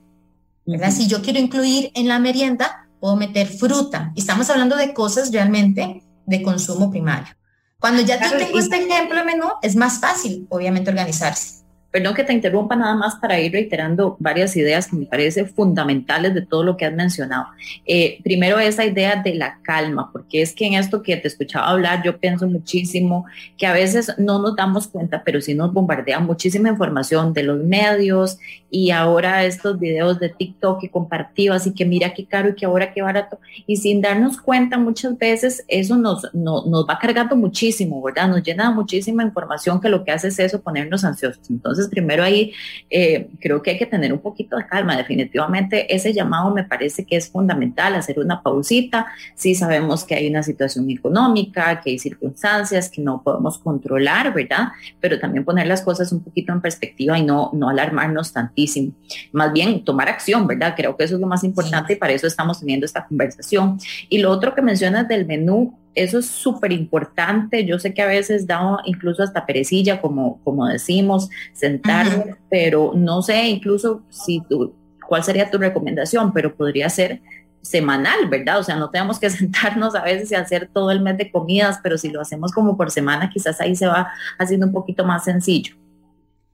¿verdad? 0.66 0.92
Si 0.92 1.08
yo 1.08 1.22
quiero 1.22 1.40
incluir 1.40 1.92
en 1.96 2.08
la 2.08 2.20
merienda, 2.20 2.88
puedo 3.00 3.16
meter 3.16 3.48
fruta. 3.48 4.12
Y 4.16 4.20
estamos 4.20 4.50
hablando 4.50 4.76
de 4.76 4.94
cosas 4.94 5.32
realmente 5.32 6.04
de 6.26 6.42
consumo 6.44 6.92
primario. 6.92 7.36
Cuando 7.80 8.02
ya 8.02 8.20
tengo 8.20 8.60
este 8.60 8.84
ejemplo 8.84 9.18
de 9.18 9.24
menú, 9.24 9.46
es 9.62 9.76
más 9.76 10.00
fácil, 10.00 10.48
obviamente, 10.50 10.90
organizarse. 10.90 11.64
Perdón 11.98 12.14
que 12.14 12.24
te 12.24 12.32
interrumpa 12.32 12.76
nada 12.76 12.94
más 12.94 13.16
para 13.16 13.40
ir 13.40 13.52
reiterando 13.52 14.18
varias 14.20 14.56
ideas 14.56 14.86
que 14.86 14.96
me 14.96 15.08
parecen 15.08 15.50
fundamentales 15.50 16.36
de 16.36 16.44
todo 16.44 16.64
lo 16.64 16.78
que 16.78 16.86
has 16.86 16.94
mencionado. 16.94 17.48
Eh, 17.88 18.20
primero, 18.24 18.60
esa 18.60 18.86
idea 18.86 19.16
de 19.16 19.34
la 19.34 19.58
calma, 19.64 20.12
porque 20.12 20.44
es 20.44 20.54
que 20.54 20.68
en 20.68 20.76
esto 20.76 21.02
que 21.02 21.18
te 21.18 21.28
escuchaba 21.28 21.70
hablar, 21.70 22.04
yo 22.04 22.20
pienso 22.20 22.48
muchísimo 22.48 23.26
que 23.58 23.66
a 23.66 23.74
veces 23.74 24.14
no 24.20 24.38
nos 24.40 24.56
damos 24.56 24.88
cuenta, 24.88 25.24
pero 25.26 25.42
sí 25.42 25.56
nos 25.56 25.74
bombardea 25.74 26.20
muchísima 26.20 26.70
información 26.70 27.34
de 27.34 27.42
los 27.42 27.64
medios 27.64 28.38
y 28.70 28.92
ahora 28.92 29.46
estos 29.46 29.80
videos 29.80 30.20
de 30.20 30.30
TikTok 30.30 30.82
que 30.82 30.92
compartió, 30.92 31.54
así 31.54 31.74
que 31.74 31.86
mira 31.86 32.14
qué 32.14 32.26
caro 32.26 32.50
y 32.50 32.56
que 32.56 32.68
ahora 32.68 32.94
qué 32.94 33.02
barato. 33.02 33.40
Y 33.66 33.78
sin 33.78 34.02
darnos 34.02 34.40
cuenta, 34.40 34.78
muchas 34.78 35.18
veces 35.18 35.64
eso 35.68 35.98
nos, 35.98 36.32
nos 36.34 36.86
va 36.88 37.00
cargando 37.00 37.36
muchísimo, 37.36 38.04
¿verdad? 38.04 38.28
Nos 38.28 38.44
llena 38.44 38.70
muchísima 38.70 39.24
información 39.24 39.82
que 39.82 39.90
lo 39.90 40.04
que 40.04 40.12
hace 40.12 40.28
es 40.28 40.38
eso, 40.38 40.62
ponernos 40.62 41.04
ansiosos. 41.04 41.50
Entonces, 41.50 41.87
entonces, 41.88 41.89
primero 41.89 42.24
ahí 42.24 42.54
eh, 42.89 43.30
creo 43.39 43.62
que 43.62 43.72
hay 43.72 43.78
que 43.78 43.86
tener 43.86 44.13
un 44.13 44.19
poquito 44.19 44.57
de 44.57 44.66
calma. 44.66 44.98
Definitivamente 44.98 45.94
ese 45.94 46.13
llamado 46.13 46.54
me 46.54 46.63
parece 46.63 47.06
que 47.06 47.16
es 47.16 47.30
fundamental, 47.30 47.95
hacer 47.95 48.19
una 48.19 48.42
pausita. 48.42 49.07
Sí 49.36 49.56
sabemos 49.56 50.04
que 50.04 50.16
hay 50.16 50.28
una 50.28 50.44
situación 50.44 50.89
económica, 50.89 51.81
que 51.81 51.92
hay 51.92 52.00
circunstancias 52.00 52.89
que 52.89 53.01
no 53.01 53.22
podemos 53.24 53.57
controlar, 53.60 54.33
¿verdad? 54.33 54.69
Pero 55.00 55.19
también 55.19 55.44
poner 55.44 55.68
las 55.68 55.81
cosas 55.81 56.12
un 56.12 56.23
poquito 56.23 56.52
en 56.54 56.62
perspectiva 56.62 57.18
y 57.18 57.23
no, 57.23 57.52
no 57.54 57.69
alarmarnos 57.69 58.33
tantísimo. 58.33 58.94
Más 59.31 59.54
bien 59.54 59.83
tomar 59.83 60.09
acción, 60.09 60.47
¿verdad? 60.47 60.73
Creo 60.76 60.95
que 60.95 61.04
eso 61.04 61.16
es 61.16 61.21
lo 61.21 61.28
más 61.28 61.44
importante 61.44 61.94
y 61.94 61.95
para 61.95 62.14
eso 62.14 62.28
estamos 62.28 62.59
teniendo 62.59 62.85
esta 62.85 63.06
conversación. 63.06 63.80
Y 64.09 64.19
lo 64.19 64.31
otro 64.31 64.54
que 64.56 64.62
mencionas 64.62 65.07
del 65.07 65.26
menú, 65.26 65.78
eso 65.97 66.19
es 66.19 66.27
súper 66.27 66.71
importante. 66.71 67.66
Yo 67.66 67.80
sé 67.80 67.94
que 67.94 68.01
a 68.01 68.07
veces 68.07 68.45
da 68.45 68.77
incluso 68.85 69.23
hasta 69.23 69.45
perecilla, 69.45 69.99
como, 69.99 70.39
como 70.44 70.68
decimos, 70.68 71.30
sentarme, 71.54 72.35
pero 72.49 72.94
no 72.95 73.21
sé 73.21 73.47
incluso 73.47 74.04
si 74.09 74.42
tú, 74.47 74.73
cuál 75.07 75.23
sería 75.23 75.49
tu 75.49 75.57
recomendación, 75.57 76.33
pero 76.33 76.56
podría 76.56 76.89
ser 76.89 77.21
semanal, 77.61 78.30
¿verdad? 78.30 78.59
O 78.59 78.63
sea, 78.63 78.75
no 78.75 78.89
tenemos 78.89 79.19
que 79.19 79.30
sentarnos 79.31 79.95
a 79.95 80.04
veces 80.04 80.31
y 80.31 80.35
hacer 80.35 80.69
todo 80.73 80.92
el 80.92 81.01
mes 81.01 81.18
de 81.18 81.31
comidas, 81.31 81.80
pero 81.81 81.97
si 81.97 82.09
lo 82.09 82.21
hacemos 82.21 82.51
como 82.51 82.77
por 82.77 82.92
semana, 82.92 83.30
quizás 83.30 83.59
ahí 83.59 83.75
se 83.75 83.87
va 83.87 84.11
haciendo 84.37 84.68
un 84.68 84.73
poquito 84.73 85.06
más 85.06 85.23
sencillo. 85.23 85.75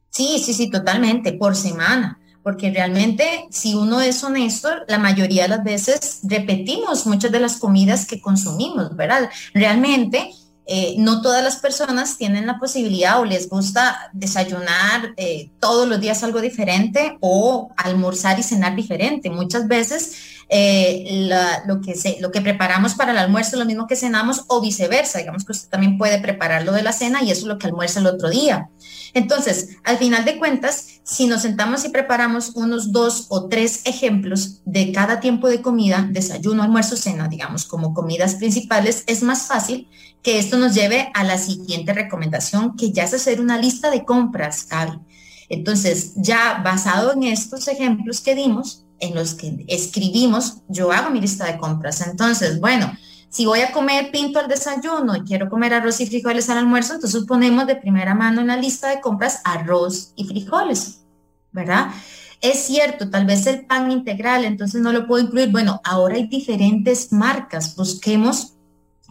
Sí, 0.09 0.39
sí, 0.39 0.53
sí, 0.53 0.69
totalmente, 0.69 1.33
por 1.33 1.55
semana 1.55 2.19
porque 2.43 2.71
realmente 2.71 3.45
si 3.49 3.73
uno 3.73 4.01
es 4.01 4.23
honesto, 4.23 4.69
la 4.87 4.99
mayoría 4.99 5.43
de 5.43 5.49
las 5.49 5.63
veces 5.63 6.19
repetimos 6.23 7.05
muchas 7.07 7.31
de 7.31 7.39
las 7.39 7.57
comidas 7.57 8.05
que 8.05 8.21
consumimos, 8.21 8.95
¿verdad? 8.95 9.29
Realmente 9.53 10.31
eh, 10.65 10.95
no 10.97 11.21
todas 11.21 11.43
las 11.43 11.57
personas 11.57 12.17
tienen 12.17 12.47
la 12.47 12.57
posibilidad 12.57 13.19
o 13.19 13.25
les 13.25 13.49
gusta 13.49 14.09
desayunar 14.13 15.13
eh, 15.17 15.49
todos 15.59 15.87
los 15.87 15.99
días 15.99 16.23
algo 16.23 16.39
diferente 16.39 17.17
o 17.19 17.71
almorzar 17.75 18.39
y 18.39 18.43
cenar 18.43 18.75
diferente. 18.75 19.29
Muchas 19.29 19.67
veces 19.67 20.42
eh, 20.49 21.27
lo, 21.65 21.81
que 21.81 21.93
lo 22.19 22.31
que 22.31 22.41
preparamos 22.41 22.95
para 22.95 23.11
el 23.11 23.17
almuerzo 23.17 23.51
es 23.55 23.59
lo 23.59 23.65
mismo 23.65 23.87
que 23.87 23.95
cenamos 23.95 24.43
o 24.47 24.61
viceversa. 24.61 25.19
Digamos 25.19 25.45
que 25.45 25.51
usted 25.51 25.69
también 25.69 25.97
puede 25.97 26.19
preparar 26.19 26.63
lo 26.63 26.71
de 26.71 26.83
la 26.83 26.93
cena 26.93 27.23
y 27.23 27.31
eso 27.31 27.41
es 27.41 27.47
lo 27.47 27.57
que 27.57 27.67
almuerza 27.67 27.99
el 27.99 28.07
otro 28.07 28.29
día. 28.29 28.69
Entonces, 29.13 29.77
al 29.83 29.97
final 29.97 30.25
de 30.25 30.37
cuentas, 30.37 31.01
si 31.03 31.27
nos 31.27 31.43
sentamos 31.43 31.85
y 31.85 31.89
preparamos 31.89 32.51
unos 32.55 32.91
dos 32.91 33.27
o 33.29 33.47
tres 33.47 33.81
ejemplos 33.85 34.61
de 34.65 34.91
cada 34.91 35.19
tiempo 35.19 35.47
de 35.47 35.61
comida, 35.61 36.07
desayuno, 36.09 36.63
almuerzo, 36.63 36.97
cena, 36.97 37.27
digamos, 37.27 37.65
como 37.65 37.93
comidas 37.93 38.35
principales, 38.35 39.03
es 39.07 39.21
más 39.21 39.47
fácil 39.47 39.87
que 40.23 40.39
esto 40.39 40.57
nos 40.57 40.73
lleve 40.73 41.11
a 41.13 41.23
la 41.23 41.37
siguiente 41.37 41.93
recomendación, 41.93 42.75
que 42.75 42.91
ya 42.91 43.03
es 43.03 43.13
hacer 43.13 43.41
una 43.41 43.57
lista 43.57 43.91
de 43.91 44.05
compras, 44.05 44.67
Gaby. 44.69 44.99
Entonces, 45.49 46.13
ya 46.15 46.61
basado 46.63 47.13
en 47.13 47.23
estos 47.23 47.67
ejemplos 47.67 48.21
que 48.21 48.33
dimos, 48.33 48.82
en 48.99 49.15
los 49.15 49.33
que 49.35 49.65
escribimos, 49.67 50.57
yo 50.67 50.91
hago 50.91 51.09
mi 51.09 51.21
lista 51.21 51.45
de 51.45 51.57
compras. 51.57 52.05
Entonces, 52.05 52.59
bueno, 52.59 52.91
si 53.29 53.45
voy 53.45 53.61
a 53.61 53.71
comer 53.71 54.11
pinto 54.11 54.39
al 54.39 54.47
desayuno 54.47 55.15
y 55.15 55.21
quiero 55.21 55.49
comer 55.49 55.73
arroz 55.73 55.99
y 56.01 56.05
frijoles 56.05 56.49
al 56.49 56.59
almuerzo, 56.59 56.93
entonces 56.93 57.23
ponemos 57.25 57.65
de 57.65 57.75
primera 57.75 58.13
mano 58.13 58.41
en 58.41 58.47
la 58.47 58.57
lista 58.57 58.89
de 58.89 59.01
compras 59.01 59.41
arroz 59.43 60.13
y 60.15 60.25
frijoles, 60.25 61.03
¿verdad? 61.51 61.87
Es 62.41 62.65
cierto, 62.65 63.09
tal 63.09 63.25
vez 63.25 63.47
el 63.47 63.65
pan 63.65 63.89
integral, 63.91 64.45
entonces 64.45 64.81
no 64.81 64.91
lo 64.91 65.07
puedo 65.07 65.23
incluir. 65.23 65.49
Bueno, 65.49 65.81
ahora 65.83 66.15
hay 66.15 66.27
diferentes 66.27 67.11
marcas. 67.11 67.75
Busquemos 67.75 68.53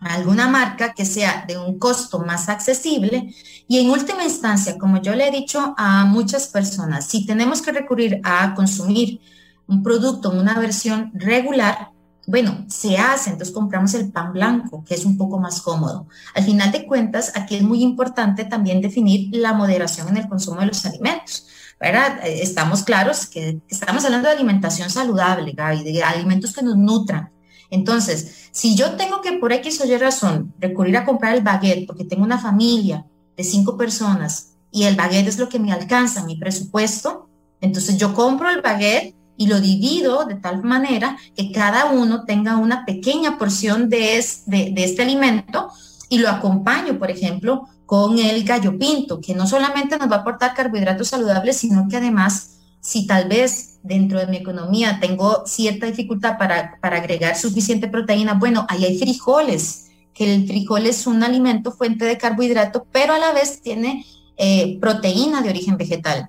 alguna 0.03 0.49
marca 0.49 0.93
que 0.95 1.05
sea 1.05 1.45
de 1.49 1.59
un 1.59 1.79
costo 1.79 2.19
más 2.19 2.49
accesible 2.49 3.35
y 3.69 3.79
en 3.79 3.91
última 3.91 4.25
instancia, 4.25 4.77
como 4.77 5.01
yo 5.01 5.15
le 5.15 5.29
he 5.29 5.31
dicho 5.31 5.75
a 5.79 6.05
muchas 6.05 6.49
personas, 6.49 7.07
si 7.07 7.25
tenemos 7.25 7.63
que 7.63 7.73
recurrir 7.73 8.21
a 8.23 8.55
consumir 8.55 9.21
un 9.67 9.83
producto 9.83 10.33
en 10.33 10.39
una 10.39 10.59
versión 10.59 11.11
regular, 11.15 11.91
bueno, 12.27 12.65
se 12.69 12.99
hace, 12.99 13.31
entonces 13.31 13.55
compramos 13.55 13.95
el 13.95 14.13
pan 14.13 14.33
blanco, 14.33 14.85
que 14.85 14.95
es 14.95 15.05
un 15.05 15.17
poco 15.17 15.39
más 15.41 15.61
cómodo. 15.61 16.07
Al 16.35 16.45
final 16.45 16.71
de 16.71 16.87
cuentas, 16.87 17.33
aquí 17.35 17.57
es 17.57 17.63
muy 17.63 17.83
importante 17.83 18.45
también 18.45 18.81
definir 18.81 19.29
la 19.33 19.53
moderación 19.53 20.09
en 20.09 20.19
el 20.19 20.29
consumo 20.29 20.61
de 20.61 20.67
los 20.67 20.87
alimentos. 20.87 21.47
¿verdad? 21.83 22.25
Eh, 22.25 22.43
estamos 22.43 22.85
claros 22.85 23.27
que 23.27 23.61
estamos 23.69 24.05
hablando 24.05 24.29
de 24.29 24.35
alimentación 24.35 24.89
saludable, 24.89 25.51
Gaby, 25.51 25.83
de 25.83 26.03
alimentos 26.05 26.53
que 26.53 26.63
nos 26.63 26.77
nutran. 26.77 27.33
Entonces, 27.71 28.51
si 28.53 28.77
yo 28.77 28.93
tengo 28.93 29.21
que 29.21 29.33
por 29.33 29.53
X 29.53 29.81
o 29.81 29.87
Y 29.87 29.97
razón 29.97 30.55
recurrir 30.61 30.97
a 30.97 31.05
comprar 31.05 31.35
el 31.35 31.43
baguette 31.43 31.87
porque 31.87 32.05
tengo 32.05 32.23
una 32.23 32.39
familia 32.39 33.05
de 33.37 33.43
cinco 33.43 33.77
personas 33.77 34.53
y 34.71 34.85
el 34.85 34.95
baguette 34.95 35.27
es 35.27 35.39
lo 35.39 35.49
que 35.49 35.59
me 35.59 35.73
alcanza 35.73 36.25
mi 36.25 36.37
presupuesto, 36.37 37.29
entonces 37.61 37.97
yo 37.97 38.15
compro 38.15 38.49
el 38.49 38.63
baguette 38.63 39.17
y 39.37 39.47
lo 39.47 39.61
divido 39.61 40.25
de 40.25 40.35
tal 40.37 40.63
manera 40.63 41.17
que 41.35 41.53
cada 41.53 41.87
uno 41.87 42.25
tenga 42.25 42.57
una 42.57 42.85
pequeña 42.85 43.39
porción 43.39 43.89
de, 43.89 44.25
de, 44.47 44.75
este 44.77 45.03
alimento 45.03 45.71
y 46.09 46.19
lo 46.19 46.29
acompaño, 46.29 46.99
por 46.99 47.11
ejemplo, 47.11 47.69
con 47.87 48.19
el 48.19 48.45
gallo 48.45 48.79
pinto, 48.79 49.21
que 49.21 49.35
no 49.35 49.47
solamente 49.47 49.99
nos 49.99 50.11
va 50.11 50.17
a 50.17 50.19
aportar 50.21 50.55
carbohidratos 50.55 51.09
saludables, 51.09 51.57
sino 51.57 51.89
que 51.89 51.97
además, 51.97 52.61
si 52.81 53.07
tal 53.07 53.29
vez 53.29 53.79
dentro 53.83 54.19
de 54.19 54.27
mi 54.27 54.37
economía 54.37 54.99
tengo 55.01 55.43
cierta 55.47 55.87
dificultad 55.87 56.39
para, 56.39 56.79
para 56.81 56.99
agregar 56.99 57.37
suficiente 57.37 57.89
proteína, 57.89 58.35
bueno, 58.35 58.67
ahí 58.69 58.85
hay 58.85 58.99
frijoles, 58.99 59.91
que 60.15 60.35
el 60.35 60.47
frijol 60.47 60.87
es 60.87 61.07
un 61.07 61.23
alimento 61.23 61.73
fuente 61.73 62.05
de 62.05 62.19
carbohidrato, 62.19 62.87
pero 62.93 63.15
a 63.15 63.19
la 63.19 63.33
vez 63.33 63.63
tiene 63.63 64.05
eh, 64.37 64.79
proteína 64.81 65.43
de 65.43 65.51
origen 65.51 65.77
vegetal. 65.77 66.29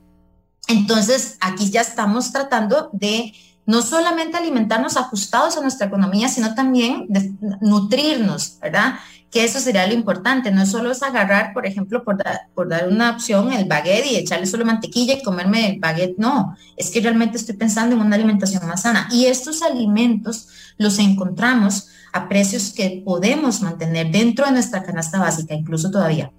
Entonces, 0.68 1.38
aquí 1.42 1.70
ya 1.70 1.82
estamos 1.82 2.32
tratando 2.32 2.90
de 2.94 3.34
no 3.66 3.82
solamente 3.82 4.38
alimentarnos 4.38 4.98
ajustados 4.98 5.58
a 5.58 5.62
nuestra 5.62 5.88
economía, 5.88 6.28
sino 6.28 6.54
también 6.54 7.06
de 7.10 7.34
nutrirnos, 7.62 8.58
¿verdad? 8.62 8.96
Que 9.32 9.44
eso 9.44 9.60
sería 9.60 9.88
lo 9.88 9.94
importante, 9.94 10.52
no 10.52 10.66
solo 10.66 10.92
es 10.92 11.02
agarrar, 11.02 11.54
por 11.54 11.66
ejemplo, 11.66 12.04
por, 12.04 12.22
por 12.54 12.70
dar 12.70 12.88
una 12.88 13.12
opción, 13.12 13.52
el 13.52 13.66
baguette 13.66 14.06
y 14.06 14.16
echarle 14.16 14.46
solo 14.46 14.66
mantequilla 14.66 15.16
y 15.16 15.24
comerme 15.24 15.70
el 15.70 15.80
baguette, 15.80 16.18
no, 16.18 16.56
es 16.76 16.92
que 16.92 17.02
realmente 17.02 17.38
estoy 17.38 17.56
pensando 17.56 17.96
en 17.96 18.02
una 18.02 18.16
alimentación 18.16 18.68
más 18.68 18.82
sana. 18.82 19.08
Y 19.12 19.26
estos 19.26 19.62
alimentos 19.62 20.50
los 20.78 21.00
encontramos 21.00 21.88
a 22.12 22.28
precios 22.30 22.72
que 22.72 23.02
podemos 23.04 23.62
mantener 23.62 24.12
dentro 24.12 24.46
de 24.46 24.52
nuestra 24.52 24.84
canasta 24.84 25.20
básica, 25.20 25.56
incluso 25.56 25.90
todavía. 25.90 26.32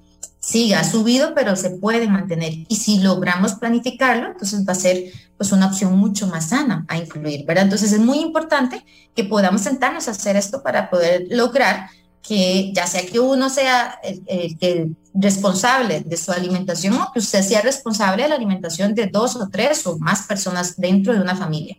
Sí, 0.47 0.75
ha 0.75 0.85
subido, 0.85 1.35
pero 1.35 1.57
se 1.57 1.71
puede 1.71 2.07
mantener. 2.07 2.53
Y 2.69 2.77
si 2.77 2.99
logramos 2.99 3.55
planificarlo, 3.55 4.27
entonces 4.27 4.69
va 4.69 4.73
a 4.73 4.77
ser 4.77 5.05
pues 5.39 5.53
una 5.53 5.67
opción 5.67 5.97
mucho 5.97 6.27
más 6.27 6.51
sana 6.51 6.85
a 6.87 6.99
incluir, 6.99 7.47
¿verdad? 7.47 7.65
Entonces 7.65 7.93
es 7.93 7.99
muy 7.99 8.19
importante 8.19 8.85
que 9.15 9.25
podamos 9.25 9.63
sentarnos 9.63 10.07
a 10.07 10.11
hacer 10.11 10.37
esto 10.37 10.63
para 10.63 10.91
poder 10.91 11.27
lograr 11.31 11.89
que 12.23 12.73
ya 12.75 12.87
sea 12.87 13.07
que 13.07 13.21
uno 13.21 13.49
sea 13.49 13.99
el, 14.03 14.95
responsable 15.15 16.01
de 16.01 16.17
su 16.19 16.31
alimentación 16.31 16.95
o 16.95 17.11
que 17.13 17.21
usted 17.21 17.41
sea 17.41 17.63
responsable 17.63 18.25
de 18.25 18.29
la 18.29 18.35
alimentación 18.35 18.95
de 18.95 19.07
dos 19.07 19.37
o 19.37 19.49
tres 19.49 19.87
o 19.87 19.99
más 19.99 20.27
personas 20.27 20.77
dentro 20.77 21.15
de 21.15 21.23
una 21.23 21.37
familia. 21.37 21.79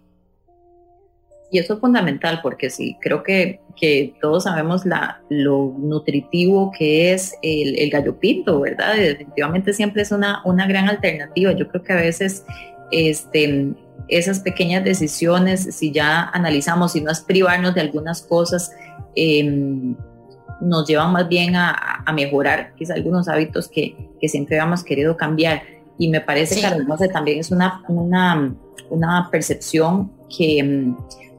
Y 1.52 1.60
eso 1.60 1.76
es 1.76 1.80
fundamental 1.80 2.40
porque 2.42 2.72
sí, 2.72 2.98
creo 3.00 3.22
que, 3.22 3.62
que 3.76 4.16
todos 4.22 4.44
sabemos 4.44 4.86
la, 4.86 5.22
lo 5.30 5.74
nutritivo 5.78 6.72
que 6.78 7.14
es 7.14 7.36
el, 7.42 7.78
el 7.78 7.90
gallo 7.90 8.18
pinto, 8.20 8.62
¿verdad? 8.62 8.96
definitivamente 8.96 9.74
siempre 9.74 10.02
es 10.02 10.12
una, 10.12 10.42
una 10.46 10.68
gran 10.68 10.88
alternativa. 10.88 11.52
Yo 11.52 11.68
creo 11.68 11.84
que 11.84 11.94
a 11.94 11.98
veces 11.98 12.46
este, 12.92 13.74
esas 14.08 14.40
pequeñas 14.40 14.84
decisiones, 14.84 15.76
si 15.76 15.92
ya 15.92 16.30
analizamos, 16.30 16.94
si 16.94 17.02
no 17.02 17.12
es 17.12 17.22
privarnos 17.22 17.76
de 17.76 17.82
algunas 17.82 18.22
cosas, 18.22 18.72
em, 19.16 19.96
nos 20.62 20.88
llevan 20.88 21.12
más 21.12 21.28
bien 21.28 21.56
a, 21.56 22.04
a, 22.06 22.14
mejorar 22.14 22.74
quizá 22.76 22.94
algunos 22.94 23.28
hábitos 23.28 23.68
que, 23.68 24.10
que, 24.22 24.30
siempre 24.30 24.58
habíamos 24.58 24.84
querido 24.84 25.18
cambiar. 25.18 25.64
Y 25.98 26.10
me 26.10 26.22
parece 26.22 26.60
que 26.60 26.66
además 26.66 27.00
también 27.12 27.40
es 27.40 27.52
una, 27.52 27.84
una, 27.88 28.56
una 28.90 29.30
percepción 29.32 30.12
que 30.36 30.94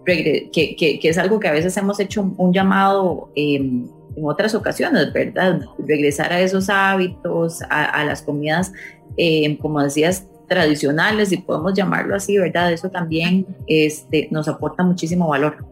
que, 0.07 1.01
es 1.03 1.19
algo 1.19 1.41
que 1.41 1.49
a 1.49 1.53
veces 1.53 1.77
hemos 1.77 2.01
hecho 2.01 2.33
un, 2.37 2.53
llamado 2.53 3.31
em, 3.35 3.89
en 4.17 4.25
otras 4.25 4.55
ocasiones, 4.55 5.13
¿verdad? 5.13 5.61
Regresar 5.79 6.33
a 6.33 6.41
esos 6.41 6.71
hábitos, 6.71 7.63
a, 7.69 8.05
las 8.05 8.23
comidas, 8.23 8.73
em, 9.17 9.57
como 9.57 9.83
decías, 9.83 10.27
tradicionales, 10.49 11.31
si 11.31 11.39
podemos 11.39 11.75
llamarlo 11.75 12.15
así, 12.15 12.39
¿verdad? 12.39 12.73
Eso 12.73 12.89
también 12.89 13.47
este, 13.67 14.29
nos 14.31 14.49
aporta 14.49 14.83
muchísimo 14.85 15.29
valor. 15.29 15.67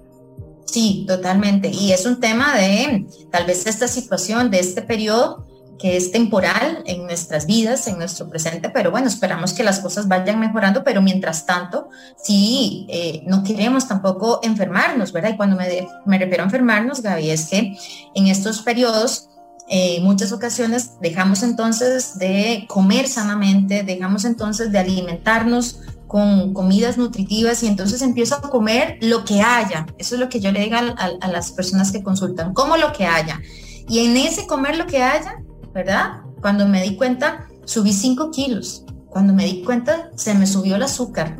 Sí, 0.65 1.05
totalmente. 1.07 1.69
Y 1.69 1.93
es 1.93 2.05
un 2.05 2.19
tema 2.19 2.57
de 2.57 3.07
tal 3.31 3.47
vez 3.47 3.67
esta 3.67 3.87
situación, 3.87 4.51
de 4.51 4.59
este 4.59 4.83
periodo, 4.83 5.47
que 5.79 5.97
es 5.97 6.13
temporal 6.13 6.83
en 6.87 7.05
nuestras 7.05 7.47
vidas, 7.47 7.87
en 7.89 7.99
nuestro 7.99 8.29
presente, 8.29 8.71
pero 8.71 8.91
bueno, 8.91 9.09
esperamos 9.09 9.53
que 9.53 9.65
las 9.65 9.81
cosas 9.81 10.09
vayan 10.09 10.39
mejorando, 10.39 10.85
pero 10.85 11.03
mientras 11.03 11.47
tanto, 11.47 11.89
sí, 12.17 12.87
eh, 12.89 13.23
no 13.27 13.43
queremos 13.43 13.89
tampoco 13.89 14.41
enfermarnos, 14.43 15.13
¿verdad? 15.13 15.31
Y 15.31 15.37
cuando 15.37 15.57
me, 15.57 15.87
me 16.07 16.19
refiero 16.19 16.43
a 16.43 16.47
enfermarnos, 16.47 17.03
Gaby, 17.03 17.31
es 17.31 17.49
que 17.49 17.77
en 18.15 18.27
estos 18.29 18.63
periodos, 18.63 19.29
en 19.69 20.03
eh, 20.03 20.05
muchas 20.05 20.33
ocasiones 20.33 20.93
dejamos 21.01 21.43
entonces 21.43 22.19
de 22.19 22.67
comer 22.69 23.09
sanamente, 23.09 23.83
dejamos 23.83 24.25
entonces 24.25 24.71
de 24.71 24.79
alimentarnos 24.79 25.81
con 26.07 26.55
comidas 26.55 26.97
nutritivas 26.97 27.63
y 27.63 27.67
entonces 27.67 28.01
empiezo 28.03 28.37
a 28.37 28.43
comer 28.43 28.99
lo 29.01 29.25
que 29.25 29.41
haya. 29.41 29.87
Eso 29.99 30.15
es 30.15 30.21
lo 30.21 30.29
que 30.29 30.39
yo 30.39 30.53
le 30.53 30.61
digo 30.61 30.77
a, 30.77 31.11
a 31.21 31.29
las 31.29 31.51
personas 31.51 31.91
que 31.91 32.05
consultan, 32.05 32.55
como 32.55 32.77
lo 32.77 32.93
que 32.93 33.07
haya. 33.07 33.41
Y 33.89 34.07
en 34.07 34.17
ese 34.17 34.47
comer 34.47 34.77
lo 34.77 34.87
que 34.87 35.03
haya, 35.03 35.43
¿verdad? 35.75 36.23
Cuando 36.41 36.67
me 36.67 36.83
di 36.83 36.97
cuenta, 36.97 37.49
subí 37.65 37.93
5 37.93 38.31
kilos. 38.31 38.85
Cuando 39.11 39.33
me 39.33 39.45
di 39.45 39.63
cuenta, 39.63 40.11
se 40.15 40.35
me 40.35 40.47
subió 40.47 40.77
el 40.77 40.83
azúcar, 40.83 41.37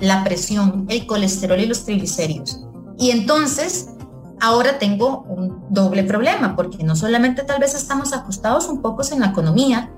la 0.00 0.22
presión, 0.24 0.86
el 0.88 1.06
colesterol 1.06 1.58
y 1.60 1.66
los 1.66 1.84
triglicéridos. 1.84 2.60
Y 2.98 3.10
entonces, 3.10 3.90
ahora 4.40 4.78
tengo 4.78 5.22
un 5.22 5.64
doble 5.70 6.04
problema, 6.04 6.56
porque 6.56 6.84
no 6.84 6.96
solamente 6.96 7.42
tal 7.42 7.60
vez 7.60 7.74
estamos 7.74 8.12
ajustados 8.12 8.68
un 8.68 8.82
poco 8.82 9.02
en 9.10 9.20
la 9.20 9.28
economía, 9.28 9.90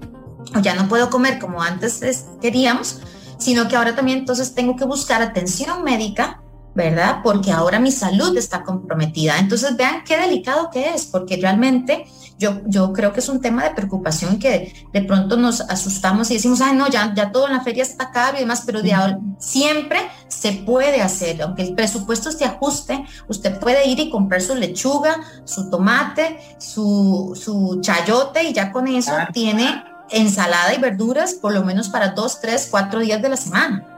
o 0.55 0.61
ya 0.61 0.75
no 0.75 0.89
puedo 0.89 1.11
comer 1.11 1.39
como 1.39 1.63
antes 1.63 2.27
queríamos, 2.41 3.01
sino 3.39 3.69
que 3.69 3.77
ahora 3.77 3.95
también 3.95 4.19
entonces 4.19 4.55
tengo 4.55 4.77
que 4.77 4.85
buscar 4.85 5.23
atención 5.23 5.85
médica, 5.85 6.43
¿verdad? 6.79 7.23
Porque 7.25 7.51
ahora 7.51 7.81
mi 7.81 7.91
salud 7.91 8.37
está 8.39 8.63
comprometida. 8.63 9.37
Entonces 9.39 9.77
vean 9.77 10.05
qué 10.05 10.17
delicado 10.17 10.71
que 10.71 10.91
es, 10.91 11.07
porque 11.07 11.37
realmente 11.37 12.07
yo, 12.39 12.93
creo 12.93 13.13
que 13.13 13.19
es 13.19 13.29
un 13.29 13.41
tema 13.41 13.65
de 13.65 13.71
preocupación 13.71 14.39
que 14.39 14.87
de 14.93 15.03
pronto 15.03 15.37
nos 15.37 15.61
asustamos 15.61 16.31
y 16.31 16.35
decimos, 16.35 16.61
ay, 16.61 16.77
no, 16.77 16.89
ya, 16.89 17.13
ya 17.17 17.33
todo 17.33 17.49
en 17.49 17.55
la 17.55 17.63
feria 17.63 17.83
está 17.83 18.13
caro 18.13 18.37
y 18.37 18.41
demás, 18.43 18.63
pero 18.65 18.81
de 18.81 18.93
ahora, 18.93 19.19
siempre 19.41 19.99
se 20.29 20.53
puede 20.53 21.03
hacer, 21.03 21.43
aunque 21.43 21.63
el 21.63 21.75
presupuesto 21.75 22.31
se 22.31 22.45
ajuste, 22.45 23.05
usted 23.27 23.59
puede 23.59 23.89
ir 23.89 23.99
y 23.99 24.09
comprar 24.09 24.41
su 24.41 24.55
lechuga, 24.55 25.17
su 25.45 25.71
tomate, 25.71 26.39
su, 26.59 27.33
su 27.35 27.81
chayote 27.81 28.45
y 28.45 28.53
ya 28.53 28.71
con 28.71 28.87
eso 28.87 29.13
tiene 29.33 29.83
ensalada 30.11 30.73
y 30.75 30.81
verduras 30.81 31.35
por 31.35 31.53
lo 31.53 31.65
menos 31.65 31.89
para 31.89 32.11
dos, 32.11 32.41
tres, 32.41 32.69
cuatro 32.71 33.01
días 33.01 33.21
de 33.21 33.31
la 33.31 33.37
semana. 33.37 33.98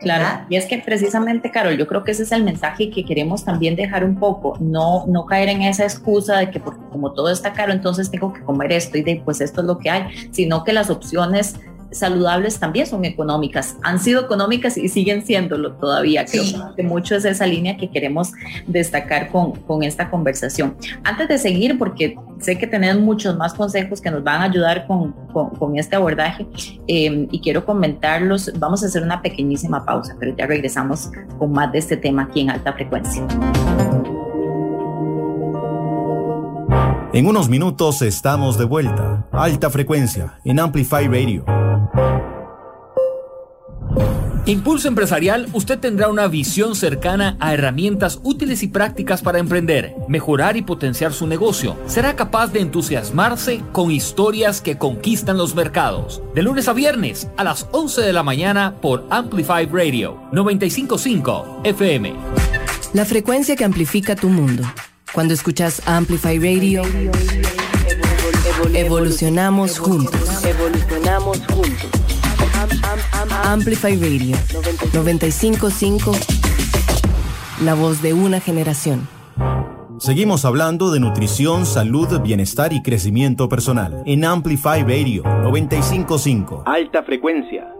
Claro, 0.00 0.46
y 0.48 0.56
es 0.56 0.64
que 0.64 0.78
precisamente, 0.78 1.50
Carol, 1.50 1.76
yo 1.76 1.86
creo 1.86 2.02
que 2.02 2.12
ese 2.12 2.22
es 2.22 2.32
el 2.32 2.42
mensaje 2.42 2.90
que 2.90 3.04
queremos 3.04 3.44
también 3.44 3.76
dejar 3.76 4.02
un 4.02 4.16
poco, 4.16 4.56
no, 4.58 5.04
no 5.06 5.26
caer 5.26 5.50
en 5.50 5.60
esa 5.62 5.84
excusa 5.84 6.38
de 6.38 6.50
que 6.50 6.58
porque 6.58 6.80
como 6.90 7.12
todo 7.12 7.30
está 7.30 7.52
caro, 7.52 7.72
entonces 7.72 8.10
tengo 8.10 8.32
que 8.32 8.40
comer 8.40 8.72
esto 8.72 8.96
y 8.96 9.02
de 9.02 9.20
pues 9.22 9.42
esto 9.42 9.60
es 9.60 9.66
lo 9.66 9.78
que 9.78 9.90
hay, 9.90 10.30
sino 10.30 10.64
que 10.64 10.72
las 10.72 10.88
opciones 10.88 11.56
saludables 11.92 12.58
también 12.58 12.86
son 12.86 13.04
económicas, 13.04 13.76
han 13.82 13.98
sido 13.98 14.22
económicas 14.22 14.76
y 14.76 14.88
siguen 14.88 15.24
siéndolo 15.24 15.72
todavía. 15.72 16.24
Creo 16.24 16.74
que 16.76 16.82
mucho 16.82 17.16
es 17.16 17.24
esa 17.24 17.46
línea 17.46 17.76
que 17.76 17.90
queremos 17.90 18.32
destacar 18.66 19.30
con, 19.30 19.52
con 19.52 19.82
esta 19.82 20.10
conversación. 20.10 20.76
Antes 21.04 21.28
de 21.28 21.38
seguir, 21.38 21.78
porque 21.78 22.16
sé 22.40 22.58
que 22.58 22.66
tenés 22.66 22.98
muchos 22.98 23.36
más 23.36 23.54
consejos 23.54 24.00
que 24.00 24.10
nos 24.10 24.22
van 24.24 24.42
a 24.42 24.44
ayudar 24.44 24.86
con, 24.86 25.12
con, 25.32 25.78
este 25.78 25.96
abordaje 25.96 26.46
em, 26.86 27.28
y 27.30 27.40
quiero 27.40 27.64
comentarlos, 27.64 28.52
vamos 28.58 28.82
a 28.82 28.86
hacer 28.86 29.02
una 29.02 29.22
pequeñísima 29.22 29.84
pausa, 29.84 30.16
pero 30.18 30.34
ya 30.36 30.46
regresamos 30.46 31.10
con 31.38 31.52
más 31.52 31.72
de 31.72 31.78
este 31.78 31.96
tema 31.96 32.24
aquí 32.24 32.40
en 32.40 32.50
alta 32.50 32.72
frecuencia. 32.72 33.26
En 37.12 37.26
unos 37.26 37.48
minutos 37.48 38.02
estamos 38.02 38.56
de 38.56 38.64
vuelta. 38.64 39.26
Alta 39.32 39.68
frecuencia 39.68 40.38
en 40.44 40.60
Amplify 40.60 41.08
Radio. 41.08 41.44
Impulso 44.50 44.88
Empresarial, 44.88 45.48
usted 45.52 45.78
tendrá 45.78 46.08
una 46.08 46.26
visión 46.26 46.74
cercana 46.74 47.36
a 47.38 47.54
herramientas 47.54 48.18
útiles 48.24 48.64
y 48.64 48.66
prácticas 48.66 49.22
para 49.22 49.38
emprender, 49.38 49.94
mejorar 50.08 50.56
y 50.56 50.62
potenciar 50.62 51.12
su 51.12 51.28
negocio. 51.28 51.76
Será 51.86 52.16
capaz 52.16 52.48
de 52.48 52.60
entusiasmarse 52.60 53.62
con 53.70 53.92
historias 53.92 54.60
que 54.60 54.76
conquistan 54.76 55.36
los 55.36 55.54
mercados. 55.54 56.20
De 56.34 56.42
lunes 56.42 56.66
a 56.66 56.72
viernes 56.72 57.28
a 57.36 57.44
las 57.44 57.68
11 57.70 58.00
de 58.00 58.12
la 58.12 58.24
mañana 58.24 58.74
por 58.80 59.06
Amplify 59.10 59.66
Radio 59.66 60.20
955 60.32 61.60
FM. 61.62 62.14
La 62.92 63.04
frecuencia 63.04 63.54
que 63.54 63.64
amplifica 63.64 64.16
tu 64.16 64.30
mundo. 64.30 64.64
Cuando 65.12 65.32
escuchas 65.32 65.80
Amplify 65.86 66.38
Radio, 66.38 66.82
evolucionamos 68.74 69.78
juntos. 69.78 70.42
Juntos. 71.38 71.90
Amplify 73.44 73.96
Radio 73.96 74.36
955, 74.92 76.12
la 77.64 77.74
voz 77.74 78.02
de 78.02 78.12
una 78.12 78.40
generación. 78.40 79.06
Seguimos 79.98 80.44
hablando 80.44 80.90
de 80.90 80.98
nutrición, 80.98 81.66
salud, 81.66 82.20
bienestar 82.20 82.72
y 82.72 82.82
crecimiento 82.82 83.48
personal 83.48 84.02
en 84.06 84.24
Amplify 84.24 84.82
Radio 84.82 85.22
955. 85.22 86.64
Alta 86.66 87.02
frecuencia. 87.02 87.79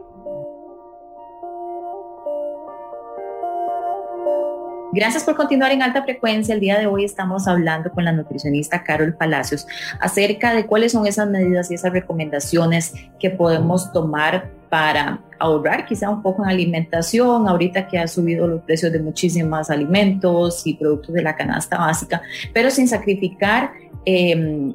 Gracias 4.92 5.22
por 5.22 5.36
continuar 5.36 5.70
en 5.70 5.82
alta 5.82 6.02
frecuencia. 6.02 6.52
El 6.52 6.60
día 6.60 6.76
de 6.76 6.86
hoy 6.86 7.04
estamos 7.04 7.46
hablando 7.46 7.92
con 7.92 8.04
la 8.04 8.10
nutricionista 8.10 8.82
Carol 8.82 9.14
Palacios 9.14 9.66
acerca 10.00 10.52
de 10.52 10.66
cuáles 10.66 10.90
son 10.92 11.06
esas 11.06 11.28
medidas 11.28 11.70
y 11.70 11.74
esas 11.74 11.92
recomendaciones 11.92 12.94
que 13.20 13.30
podemos 13.30 13.92
tomar 13.92 14.50
para 14.68 15.20
ahorrar 15.38 15.86
quizá 15.86 16.10
un 16.10 16.22
poco 16.22 16.42
en 16.42 16.50
alimentación, 16.50 17.48
ahorita 17.48 17.86
que 17.86 18.00
ha 18.00 18.08
subido 18.08 18.48
los 18.48 18.62
precios 18.62 18.90
de 18.92 19.00
muchísimos 19.00 19.70
alimentos 19.70 20.66
y 20.66 20.74
productos 20.74 21.14
de 21.14 21.22
la 21.22 21.36
canasta 21.36 21.78
básica, 21.78 22.22
pero 22.52 22.70
sin 22.70 22.88
sacrificar 22.88 23.70
eh, 24.04 24.74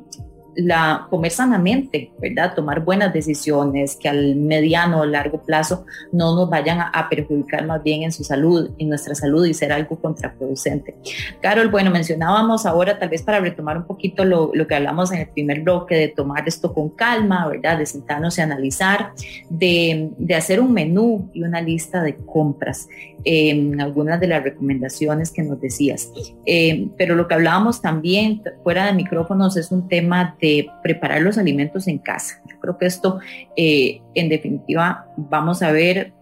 la, 0.56 1.08
comer 1.10 1.32
sanamente, 1.32 2.12
¿verdad? 2.20 2.54
Tomar 2.56 2.84
buenas 2.84 3.14
decisiones 3.14 3.96
que 3.96 4.10
al 4.10 4.36
mediano 4.36 5.02
o 5.02 5.06
largo 5.06 5.42
plazo 5.42 5.86
no 6.12 6.36
nos 6.36 6.50
vayan 6.50 6.80
a, 6.80 7.08
perjudicar 7.10 7.66
más 7.66 7.84
bien 7.84 8.04
en 8.04 8.12
su 8.12 8.24
salud, 8.24 8.72
en 8.78 8.90
nuestra 8.90 9.14
salud 9.16 9.46
y 9.46 9.54
ser 9.54 9.72
algo 9.72 10.00
contraproducente. 10.00 10.96
Carol, 11.42 11.70
bueno, 11.70 11.92
mencionábamos 11.92 12.66
ahora, 12.66 12.98
tal 12.98 13.10
vez 13.10 13.22
para 13.22 13.40
retomar 13.40 13.78
un 13.78 13.86
poquito 13.86 14.26
lo, 14.26 14.52
lo 14.54 14.66
que 14.68 14.76
hablamos 14.76 15.12
en 15.12 15.20
el 15.20 15.28
primer 15.28 15.62
bloque, 15.62 15.96
de 15.96 16.08
tomar 16.08 16.48
esto 16.48 16.74
con 16.74 16.90
calma, 16.90 17.48
¿verdad? 17.48 17.78
De 17.78 17.86
sentarnos 17.86 18.38
y 18.38 18.42
analizar, 18.42 19.12
de, 19.50 20.10
de 20.18 20.36
hacer 20.36 20.60
un 20.60 20.74
menú 20.74 21.30
y 21.34 21.44
una 21.44 21.62
lista 21.62 22.02
de 22.02 22.16
compras 22.16 22.88
en 23.26 23.82
algunas 23.82 24.20
de 24.20 24.28
las 24.28 24.44
recomendaciones 24.44 25.32
que 25.32 25.42
nos 25.42 25.60
decías. 25.60 26.12
Eh, 26.46 26.88
pero 26.98 27.16
lo 27.16 27.28
que 27.28 27.34
hablábamos 27.34 27.82
también 27.82 28.42
fuera 28.64 28.86
de 28.86 28.94
micrófonos 28.94 29.58
es 29.58 29.72
un 29.72 29.88
tema 29.90 30.38
de 30.40 30.45
preparar 30.84 31.22
los 31.22 31.38
alimentos 31.38 31.88
en 31.88 31.98
casa. 31.98 32.42
Yo 32.50 32.60
creo 32.60 32.78
que 32.78 32.86
esto, 32.86 33.20
eh, 33.56 34.02
en 34.14 34.30
definitiva, 34.30 35.08
vamos 35.18 35.62
a 35.62 35.72
ver 35.72 36.14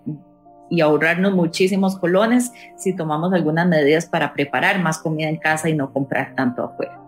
y 0.70 0.82
ahorrarnos 0.82 1.34
muchísimos 1.34 1.98
colones 1.98 2.51
si 2.77 2.94
tomamos 2.96 3.34
algunas 3.34 3.68
medidas 3.68 4.06
para 4.06 4.34
preparar 4.34 4.82
más 4.82 4.98
comida 4.98 5.30
en 5.30 5.38
casa 5.38 5.70
y 5.70 5.74
no 5.74 5.94
comprar 5.94 6.34
tanto 6.36 6.63
afuera. 6.63 7.00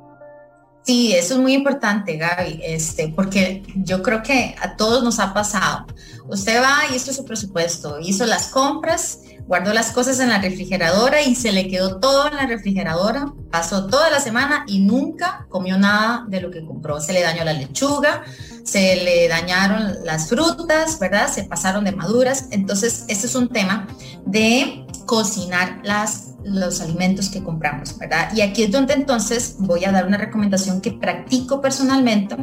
Sí, 0.83 1.15
eso 1.15 1.33
es 1.33 1.39
muy 1.39 1.53
importante, 1.53 2.15
Gaby, 2.15 2.61
este, 2.63 3.07
porque 3.07 3.63
yo 3.75 4.03
creo 4.03 4.21
que 4.21 4.53
a 4.61 4.75
todos 4.75 5.03
nos 5.03 5.19
ha 5.19 5.33
pasado. 5.33 5.87
Usted 6.27 6.61
va 6.61 6.81
y 6.91 6.95
es 6.95 7.03
su 7.03 7.25
presupuesto, 7.25 7.99
hizo 7.99 8.23
las 8.27 8.49
compras, 8.49 9.21
guardó 9.47 9.73
las 9.73 9.91
cosas 9.91 10.19
en 10.19 10.29
la 10.29 10.39
refrigeradora 10.39 11.21
y 11.21 11.35
se 11.35 11.51
le 11.51 11.67
quedó 11.67 11.99
todo 11.99 12.27
en 12.27 12.35
la 12.35 12.47
refrigeradora, 12.47 13.33
pasó 13.51 13.87
toda 13.87 14.09
la 14.09 14.19
semana 14.19 14.65
y 14.67 14.79
nunca 14.79 15.45
comió 15.49 15.77
nada 15.77 16.25
de 16.27 16.41
lo 16.41 16.51
que 16.51 16.65
compró. 16.65 16.99
Se 16.99 17.13
le 17.13 17.21
dañó 17.21 17.43
la 17.43 17.53
lechuga, 17.53 18.23
se 18.63 18.95
le 18.97 19.27
dañaron 19.27 20.03
las 20.03 20.29
frutas, 20.29 20.99
¿verdad? 20.99 21.31
Se 21.31 21.43
pasaron 21.43 21.83
de 21.83 21.91
maduras. 21.91 22.47
Entonces, 22.51 23.05
este 23.07 23.27
es 23.27 23.35
un 23.35 23.49
tema 23.49 23.87
de 24.25 24.85
cocinar 25.05 25.81
las 25.83 26.31
los 26.45 26.79
alimentos 26.79 27.29
que 27.29 27.43
compramos, 27.43 27.97
¿verdad? 27.97 28.31
Y 28.35 28.41
aquí 28.41 28.63
es 28.63 28.71
donde 28.71 28.93
entonces 28.93 29.55
voy 29.57 29.83
a 29.83 29.91
dar 29.91 30.05
una 30.05 30.17
recomendación 30.17 30.79
que 30.79 30.91
practico 30.91 31.59
personalmente 31.59 32.37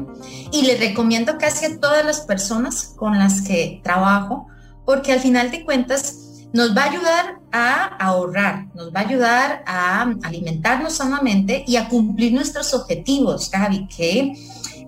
y 0.51 0.63
le 0.63 0.77
recomiendo 0.77 1.39
casi 1.39 1.67
a 1.67 1.79
todas 1.79 2.05
las 2.05 2.21
personas 2.23 2.95
con 2.97 3.19
las 3.19 3.43
que 3.43 3.81
trabajo, 3.85 4.49
porque 4.85 5.13
al 5.13 5.21
final 5.21 5.53
de 5.53 5.65
cuentas 5.65 6.32
nos 6.53 6.77
va 6.77 6.83
a 6.83 6.91
ayudar 6.91 7.39
a 7.51 7.85
ahorrar, 7.97 8.67
nos 8.75 8.95
va 8.95 9.01
a 9.01 9.05
ayudar 9.05 9.65
a 9.67 10.03
alimentarnos 10.23 10.95
sanamente 10.95 11.65
y 11.67 11.77
a 11.77 11.89
cumplir 11.89 12.33
nuestros 12.33 12.75
objetivos, 12.75 13.51
Gaby, 13.51 13.89
que 13.89 14.35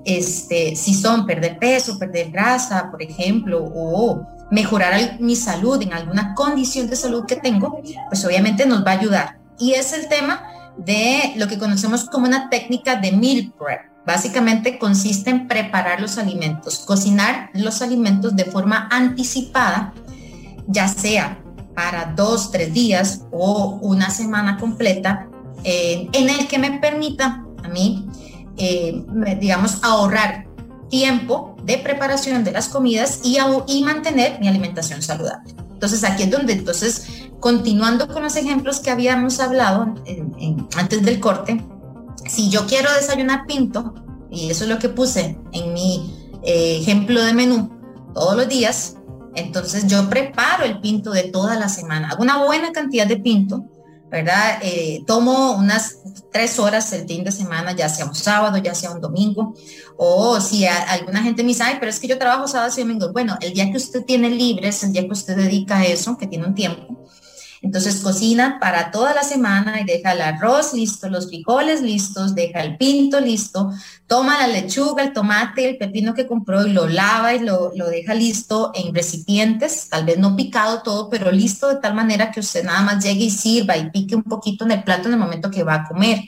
este, 0.04 0.76
si 0.76 0.94
son 0.94 1.26
perder 1.26 1.58
peso, 1.58 1.98
perder 1.98 2.30
grasa, 2.30 2.90
por 2.90 3.02
ejemplo, 3.02 3.64
o 3.74 4.20
mejorar 4.50 5.18
mi 5.20 5.36
salud 5.36 5.80
en 5.80 5.94
alguna 5.94 6.34
condición 6.34 6.88
de 6.88 6.96
salud 6.96 7.24
que 7.26 7.36
tengo, 7.36 7.80
pues 8.08 8.24
obviamente 8.24 8.66
nos 8.66 8.84
va 8.84 8.92
a 8.92 8.98
ayudar. 8.98 9.38
Y 9.58 9.72
es 9.72 9.92
el 9.92 10.08
tema 10.08 10.42
de 10.76 11.32
lo 11.36 11.48
que 11.48 11.58
conocemos 11.58 12.04
como 12.04 12.26
una 12.26 12.50
técnica 12.50 12.96
de 12.96 13.12
meal 13.12 13.52
prep. 13.58 13.94
Básicamente 14.06 14.78
consiste 14.78 15.30
en 15.30 15.48
preparar 15.48 16.00
los 16.00 16.18
alimentos, 16.18 16.80
cocinar 16.80 17.48
los 17.54 17.80
alimentos 17.80 18.36
de 18.36 18.44
forma 18.44 18.86
anticipada, 18.90 19.94
ya 20.66 20.88
sea 20.88 21.43
para 21.74 22.12
dos, 22.16 22.50
tres 22.50 22.72
días 22.72 23.22
o 23.30 23.78
una 23.82 24.10
semana 24.10 24.58
completa, 24.58 25.28
eh, 25.64 26.08
en 26.12 26.28
el 26.28 26.46
que 26.46 26.58
me 26.58 26.78
permita 26.78 27.44
a 27.62 27.68
mí, 27.68 28.06
eh, 28.56 29.04
digamos, 29.40 29.78
ahorrar 29.82 30.46
tiempo 30.88 31.56
de 31.64 31.78
preparación 31.78 32.44
de 32.44 32.52
las 32.52 32.68
comidas 32.68 33.20
y, 33.24 33.82
mantener 33.82 34.38
mi 34.40 34.48
alimentación 34.48 35.02
saludable. 35.02 35.54
Entonces 35.72 36.04
aquí 36.04 36.24
es 36.24 36.30
donde, 36.30 36.52
entonces, 36.52 37.06
continuando 37.40 38.06
con 38.08 38.22
los 38.22 38.36
ejemplos 38.36 38.80
que 38.80 38.90
habíamos 38.90 39.40
hablado 39.40 39.94
antes 40.76 41.02
del 41.02 41.20
corte, 41.20 41.64
si 42.26 42.48
yo 42.48 42.66
quiero 42.66 42.92
desayunar 42.94 43.46
pinto, 43.46 43.94
y 44.30 44.50
eso 44.50 44.64
es 44.64 44.70
lo 44.70 44.78
que 44.78 44.88
puse 44.88 45.38
en 45.52 45.72
mi 45.72 46.14
eh, 46.42 46.78
ejemplo 46.80 47.22
de 47.22 47.32
menú 47.32 47.70
todos 48.14 48.36
los 48.36 48.48
días, 48.48 48.96
entonces 49.34 49.86
yo 49.86 50.08
preparo 50.08 50.64
el 50.64 50.80
pinto 50.80 51.10
de 51.10 51.24
toda 51.24 51.56
la 51.56 51.68
semana, 51.68 52.10
hago 52.10 52.22
una 52.22 52.44
buena 52.44 52.72
cantidad 52.72 53.06
de 53.06 53.16
pinto, 53.16 53.64
¿verdad? 54.10 54.58
Eh, 54.62 55.02
tomo 55.06 55.56
unas 55.56 55.98
tres 56.32 56.58
horas 56.58 56.92
el 56.92 57.06
fin 57.06 57.24
de 57.24 57.32
semana, 57.32 57.72
ya 57.72 57.88
sea 57.88 58.06
un 58.06 58.14
sábado, 58.14 58.58
ya 58.58 58.74
sea 58.74 58.92
un 58.92 59.00
domingo, 59.00 59.54
o 59.96 60.40
si 60.40 60.66
alguna 60.66 61.22
gente 61.22 61.42
me 61.42 61.48
dice, 61.48 61.64
ay, 61.64 61.76
pero 61.80 61.90
es 61.90 61.98
que 61.98 62.06
yo 62.06 62.18
trabajo 62.18 62.46
sábado 62.46 62.72
y 62.76 62.80
domingo. 62.80 63.12
Bueno, 63.12 63.36
el 63.40 63.52
día 63.52 63.70
que 63.70 63.76
usted 63.76 64.04
tiene 64.04 64.30
libre 64.30 64.68
es 64.68 64.82
el 64.84 64.92
día 64.92 65.02
que 65.02 65.12
usted 65.12 65.36
dedica 65.36 65.78
a 65.78 65.84
eso, 65.84 66.16
que 66.16 66.26
tiene 66.26 66.46
un 66.46 66.54
tiempo. 66.54 67.04
Entonces 67.64 68.02
cocina 68.02 68.58
para 68.60 68.90
toda 68.90 69.14
la 69.14 69.22
semana 69.22 69.80
y 69.80 69.84
deja 69.84 70.12
el 70.12 70.20
arroz 70.20 70.74
listo, 70.74 71.08
los 71.08 71.28
frijoles 71.28 71.80
listos, 71.80 72.34
deja 72.34 72.60
el 72.60 72.76
pinto 72.76 73.20
listo, 73.20 73.72
toma 74.06 74.38
la 74.38 74.48
lechuga, 74.48 75.02
el 75.02 75.14
tomate, 75.14 75.70
el 75.70 75.78
pepino 75.78 76.12
que 76.12 76.26
compró 76.26 76.66
y 76.66 76.74
lo 76.74 76.86
lava 76.86 77.32
y 77.32 77.38
lo, 77.38 77.72
lo 77.74 77.88
deja 77.88 78.12
listo 78.12 78.70
en 78.74 78.94
recipientes, 78.94 79.88
tal 79.88 80.04
vez 80.04 80.18
no 80.18 80.36
picado 80.36 80.82
todo, 80.82 81.08
pero 81.08 81.32
listo 81.32 81.70
de 81.70 81.76
tal 81.76 81.94
manera 81.94 82.30
que 82.30 82.40
usted 82.40 82.64
nada 82.64 82.82
más 82.82 83.02
llegue 83.02 83.24
y 83.24 83.30
sirva 83.30 83.78
y 83.78 83.88
pique 83.88 84.14
un 84.14 84.24
poquito 84.24 84.66
en 84.66 84.72
el 84.72 84.84
plato 84.84 85.08
en 85.08 85.14
el 85.14 85.20
momento 85.20 85.50
que 85.50 85.62
va 85.64 85.76
a 85.76 85.88
comer. 85.88 86.20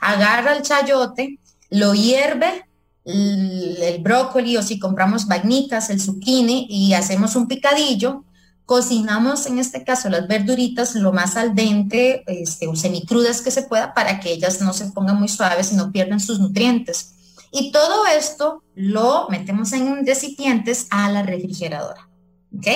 Agarra 0.00 0.56
el 0.56 0.62
chayote, 0.62 1.38
lo 1.68 1.92
hierve 1.92 2.64
el 3.04 3.98
brócoli 4.00 4.56
o 4.56 4.62
si 4.62 4.78
compramos 4.78 5.26
vainicas, 5.26 5.90
el 5.90 6.00
zucchini 6.00 6.66
y 6.70 6.94
hacemos 6.94 7.36
un 7.36 7.46
picadillo, 7.46 8.24
Cocinamos 8.68 9.46
en 9.46 9.58
este 9.58 9.82
caso 9.82 10.10
las 10.10 10.28
verduritas 10.28 10.94
lo 10.94 11.10
más 11.10 11.38
al 11.38 11.54
dente 11.54 12.22
este, 12.26 12.68
o 12.68 12.76
semicrudas 12.76 13.40
que 13.40 13.50
se 13.50 13.62
pueda 13.62 13.94
para 13.94 14.20
que 14.20 14.30
ellas 14.30 14.60
no 14.60 14.74
se 14.74 14.84
pongan 14.90 15.18
muy 15.18 15.28
suaves 15.28 15.72
y 15.72 15.76
no 15.76 15.90
pierdan 15.90 16.20
sus 16.20 16.38
nutrientes. 16.38 17.14
Y 17.50 17.72
todo 17.72 18.04
esto 18.06 18.62
lo 18.74 19.26
metemos 19.30 19.72
en 19.72 20.04
recipientes 20.04 20.86
a 20.90 21.10
la 21.10 21.22
refrigeradora. 21.22 22.10
¿Ok? 22.54 22.66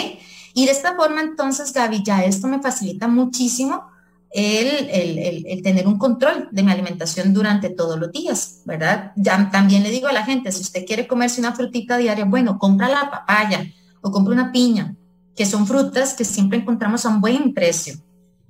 Y 0.55 0.64
de 0.64 0.72
esta 0.72 0.96
forma 0.96 1.20
entonces, 1.20 1.74
Gaby, 1.74 2.02
ya 2.02 2.24
esto 2.24 2.48
me 2.48 2.62
facilita 2.62 3.07
muchísimo 3.07 3.83
el, 4.31 4.88
el, 4.88 5.44
el, 5.46 5.62
tener 5.62 5.87
un 5.87 5.98
control 5.98 6.48
de 6.52 6.62
mi 6.62 6.72
alimentación 6.72 7.35
durante 7.35 7.68
todos 7.68 8.00
los 8.00 8.11
días, 8.11 8.62
¿verdad? 8.64 9.12
Ya, 9.14 9.50
también 9.52 9.83
le 9.83 9.90
digo 9.90 10.09
a 10.09 10.14
la 10.14 10.24
gente, 10.24 10.52
si 10.52 10.62
usted 10.62 10.87
quiere 10.87 11.07
comerse 11.07 11.38
una 11.38 11.55
frutita 11.55 11.98
diaria, 11.98 12.24
bueno, 12.24 12.59
compra 12.59 12.88
la 12.88 13.11
papaya 13.11 13.70
o 14.00 14.11
compra 14.11 14.33
una 14.33 14.52
piña 14.52 14.96
que 15.37 15.47
son 15.47 15.66
frutas 15.66 16.14
que 16.14 16.25
siempre 16.25 16.59
encontramos 16.59 17.05
a 17.05 17.09
un 17.09 17.21
buen 17.21 17.55
precio. 17.55 17.95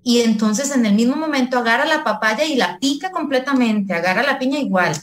Y 0.02 0.20
entonces 0.20 0.74
en 0.74 0.84
el 0.84 0.94
mismo 0.94 1.16
momento 1.16 1.58
agarra 1.58 1.84
la 1.84 2.02
papaya 2.02 2.44
y 2.44 2.56
la 2.56 2.78
pica 2.78 3.10
completamente, 3.10 3.94
agarra 3.94 4.22
la 4.22 4.38
piña 4.38 4.58
igual, 4.58 4.96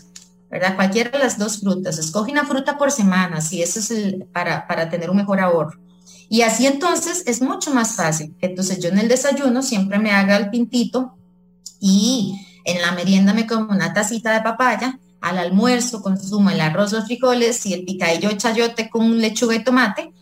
¿verdad? 0.50 0.76
Cualquiera 0.76 1.10
de 1.10 1.20
las 1.20 1.38
dos 1.38 1.62
frutas. 1.62 1.98
Escoge 1.98 2.32
una 2.32 2.46
fruta 2.46 2.78
por 2.78 2.92
semana, 2.92 3.40
si 3.40 3.62
eso 3.62 3.80
es 3.80 4.16
para, 4.34 4.68
para 4.68 4.90
tener 4.90 5.10
un 5.10 5.18
mejor 5.18 5.40
ahorro. 5.40 5.80
Y 6.28 6.42
así 6.42 6.68
entonces 6.68 7.24
es 7.26 7.42
mucho 7.42 7.74
más 7.74 7.96
fácil. 7.96 8.36
Entonces 8.42 8.80
yo 8.80 8.90
en 8.90 9.00
el 9.00 9.08
desayuno 9.08 9.64
siempre 9.64 10.00
me 10.00 10.12
haga 10.12 10.38
el 10.38 10.50
pintito 10.50 11.16
y 11.80 12.46
en 12.66 12.82
la 12.82 12.92
merienda 12.92 13.34
me 13.34 13.48
como 13.48 13.72
una 13.72 13.94
tacita 13.94 14.34
de 14.34 14.42
papaya. 14.42 15.00
Al 15.22 15.38
almuerzo 15.38 16.02
consumo 16.02 16.50
el 16.50 16.62
arroz, 16.62 16.94
los 16.94 17.06
frijoles 17.06 17.66
y 17.66 17.74
el 17.74 17.84
picadillo 17.84 18.32
chayote 18.34 18.90
con 18.90 19.20
lechuga 19.20 19.56
y 19.56 19.64
tomate. 19.64 20.14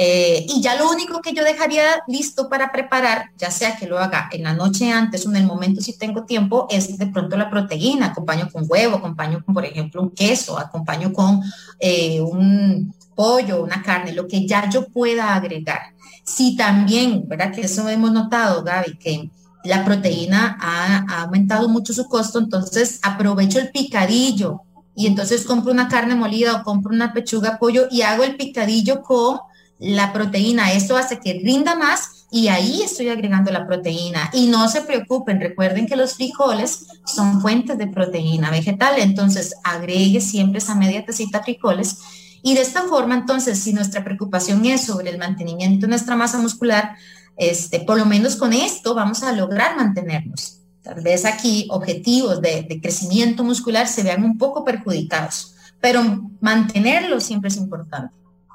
Eh, 0.00 0.46
y 0.48 0.60
ya 0.60 0.76
lo 0.76 0.88
único 0.88 1.20
que 1.20 1.32
yo 1.32 1.42
dejaría 1.42 2.04
listo 2.06 2.48
para 2.48 2.70
preparar, 2.70 3.32
ya 3.36 3.50
sea 3.50 3.76
que 3.76 3.88
lo 3.88 3.98
haga 3.98 4.28
en 4.30 4.44
la 4.44 4.52
noche 4.52 4.92
antes 4.92 5.26
o 5.26 5.30
en 5.30 5.36
el 5.38 5.44
momento 5.44 5.80
si 5.80 5.98
tengo 5.98 6.22
tiempo, 6.22 6.68
es 6.70 6.96
de 6.96 7.08
pronto 7.08 7.36
la 7.36 7.50
proteína. 7.50 8.06
Acompaño 8.06 8.48
con 8.48 8.64
huevo, 8.68 8.98
acompaño 8.98 9.44
con, 9.44 9.52
por 9.52 9.64
ejemplo, 9.64 10.00
un 10.00 10.10
queso, 10.10 10.56
acompaño 10.56 11.12
con 11.12 11.42
eh, 11.80 12.20
un 12.20 12.94
pollo, 13.16 13.64
una 13.64 13.82
carne, 13.82 14.12
lo 14.12 14.28
que 14.28 14.46
ya 14.46 14.70
yo 14.70 14.86
pueda 14.86 15.34
agregar. 15.34 15.94
Si 16.22 16.54
también, 16.54 17.24
¿verdad? 17.26 17.52
Que 17.52 17.62
eso 17.62 17.88
hemos 17.88 18.12
notado, 18.12 18.62
Gaby, 18.62 18.98
que 18.98 19.28
la 19.64 19.84
proteína 19.84 20.56
ha, 20.60 21.06
ha 21.08 21.22
aumentado 21.22 21.68
mucho 21.68 21.92
su 21.92 22.06
costo, 22.06 22.38
entonces 22.38 23.00
aprovecho 23.02 23.58
el 23.58 23.72
picadillo 23.72 24.60
y 24.94 25.08
entonces 25.08 25.44
compro 25.44 25.72
una 25.72 25.88
carne 25.88 26.14
molida 26.14 26.54
o 26.54 26.62
compro 26.62 26.92
una 26.94 27.12
pechuga 27.12 27.58
pollo 27.58 27.88
y 27.90 28.02
hago 28.02 28.22
el 28.22 28.36
picadillo 28.36 29.02
con 29.02 29.38
la 29.78 30.12
proteína. 30.12 30.72
Esto 30.72 30.96
hace 30.96 31.18
que 31.18 31.40
rinda 31.44 31.74
más 31.74 32.26
y 32.30 32.48
ahí 32.48 32.82
estoy 32.82 33.08
agregando 33.08 33.50
la 33.50 33.66
proteína. 33.66 34.30
Y 34.32 34.48
no 34.48 34.68
se 34.68 34.82
preocupen, 34.82 35.40
recuerden 35.40 35.86
que 35.86 35.96
los 35.96 36.14
frijoles 36.14 36.86
son 37.06 37.40
fuentes 37.40 37.78
de 37.78 37.86
proteína 37.86 38.50
vegetal, 38.50 38.98
entonces 38.98 39.54
agregue 39.64 40.20
siempre 40.20 40.58
esa 40.58 40.74
media 40.74 41.04
tacita 41.04 41.42
frijoles. 41.42 41.98
Y 42.42 42.54
de 42.54 42.60
esta 42.60 42.82
forma, 42.82 43.14
entonces, 43.16 43.58
si 43.58 43.72
nuestra 43.72 44.04
preocupación 44.04 44.64
es 44.66 44.84
sobre 44.84 45.10
el 45.10 45.18
mantenimiento 45.18 45.86
de 45.86 45.90
nuestra 45.90 46.16
masa 46.16 46.38
muscular, 46.38 46.96
este, 47.36 47.80
por 47.80 47.98
lo 47.98 48.04
menos 48.04 48.36
con 48.36 48.52
esto 48.52 48.94
vamos 48.94 49.22
a 49.22 49.32
lograr 49.32 49.76
mantenernos. 49.76 50.60
Tal 50.82 51.02
vez 51.02 51.24
aquí 51.24 51.66
objetivos 51.70 52.40
de 52.40 52.78
crecimiento 52.80 53.44
muscular 53.44 53.88
se 53.88 54.02
vean 54.02 54.24
un 54.24 54.38
poco 54.38 54.64
perjudicados, 54.64 55.54
pero 55.80 56.30
mantenerlo 56.40 57.20
siempre 57.20 57.48
es 57.48 57.56
importante. 57.56 58.14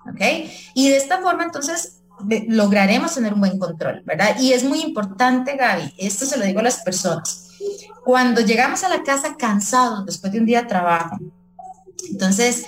¿Ok? 0.10 0.50
Y 0.74 0.90
de 0.90 0.98
esta 0.98 1.22
forma, 1.22 1.44
entonces, 1.44 2.00
lograremos 2.48 3.16
tener 3.16 3.34
un 3.34 3.40
buen 3.40 3.60
control, 3.60 4.02
¿verdad? 4.06 4.38
Y 4.40 4.54
es 4.54 4.64
muy 4.64 4.82
importante, 4.82 5.58
Gaby, 5.58 5.94
esto 5.98 6.26
se 6.26 6.38
lo 6.38 6.46
digo 6.46 6.60
a 6.60 6.64
las 6.64 6.78
personas, 6.84 7.50
cuando 8.06 8.42
llegamos 8.42 8.84
a 8.84 8.90
la 8.90 9.04
casa 9.04 9.36
cansados 9.38 10.06
después 10.06 10.32
de 10.32 10.40
un 10.40 10.46
día 10.46 10.62
de 10.62 10.68
trabajo, 10.68 11.18
entonces, 12.10 12.66